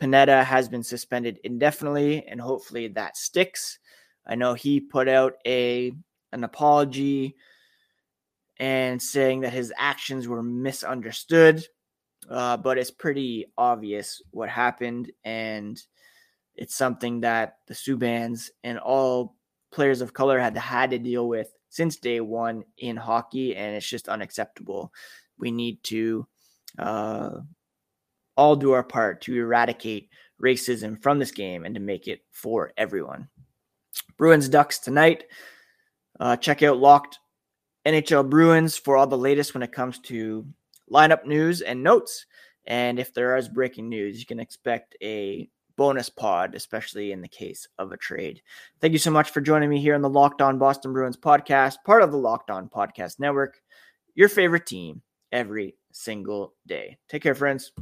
Panetta 0.00 0.44
has 0.44 0.68
been 0.68 0.82
suspended 0.82 1.38
indefinitely, 1.44 2.26
and 2.26 2.40
hopefully 2.40 2.88
that 2.88 3.16
sticks. 3.16 3.78
I 4.26 4.34
know 4.34 4.54
he 4.54 4.80
put 4.80 5.08
out 5.08 5.34
a 5.46 5.92
an 6.32 6.44
apology 6.44 7.36
and 8.58 9.00
saying 9.00 9.40
that 9.40 9.52
his 9.52 9.72
actions 9.76 10.26
were 10.26 10.42
misunderstood, 10.42 11.64
uh, 12.28 12.56
but 12.56 12.78
it's 12.78 12.90
pretty 12.90 13.46
obvious 13.56 14.22
what 14.30 14.48
happened, 14.48 15.10
and 15.24 15.80
it's 16.54 16.74
something 16.74 17.20
that 17.20 17.56
the 17.66 17.74
Subbans 17.74 18.50
and 18.62 18.78
all 18.78 19.36
players 19.72 20.00
of 20.00 20.12
color 20.12 20.38
had 20.38 20.56
had 20.56 20.90
to 20.90 20.98
deal 20.98 21.28
with 21.28 21.48
since 21.68 21.96
day 21.96 22.20
one 22.20 22.64
in 22.78 22.96
hockey, 22.96 23.56
and 23.56 23.74
it's 23.74 23.88
just 23.88 24.08
unacceptable. 24.08 24.92
We 25.38 25.50
need 25.50 25.82
to 25.84 26.26
uh, 26.78 27.30
all 28.36 28.56
do 28.56 28.72
our 28.72 28.84
part 28.84 29.22
to 29.22 29.36
eradicate 29.36 30.10
racism 30.42 31.00
from 31.02 31.18
this 31.18 31.30
game 31.30 31.64
and 31.64 31.74
to 31.74 31.80
make 31.80 32.08
it 32.08 32.20
for 32.30 32.72
everyone. 32.76 33.28
Bruins 34.16 34.48
Ducks 34.48 34.78
tonight. 34.78 35.24
Uh, 36.20 36.36
check 36.36 36.62
out 36.62 36.78
Locked 36.78 37.18
NHL 37.86 38.28
Bruins 38.28 38.76
for 38.76 38.96
all 38.96 39.06
the 39.06 39.18
latest 39.18 39.54
when 39.54 39.62
it 39.62 39.72
comes 39.72 39.98
to 40.00 40.46
lineup 40.92 41.24
news 41.24 41.60
and 41.62 41.82
notes. 41.82 42.26
And 42.66 42.98
if 42.98 43.12
there 43.12 43.36
is 43.36 43.48
breaking 43.48 43.88
news, 43.88 44.20
you 44.20 44.26
can 44.26 44.40
expect 44.40 44.96
a 45.02 45.48
bonus 45.76 46.08
pod, 46.08 46.54
especially 46.54 47.12
in 47.12 47.20
the 47.20 47.28
case 47.28 47.66
of 47.78 47.92
a 47.92 47.96
trade. 47.96 48.42
Thank 48.80 48.92
you 48.92 48.98
so 48.98 49.10
much 49.10 49.30
for 49.30 49.40
joining 49.40 49.70
me 49.70 49.80
here 49.80 49.94
on 49.94 50.02
the 50.02 50.08
Locked 50.08 50.42
On 50.42 50.58
Boston 50.58 50.92
Bruins 50.92 51.16
podcast, 51.16 51.76
part 51.84 52.02
of 52.02 52.12
the 52.12 52.18
Locked 52.18 52.50
On 52.50 52.68
Podcast 52.68 53.18
Network, 53.18 53.60
your 54.14 54.28
favorite 54.28 54.66
team 54.66 55.02
every 55.32 55.76
single 55.92 56.54
day. 56.66 56.98
Take 57.08 57.22
care, 57.22 57.34
friends. 57.34 57.72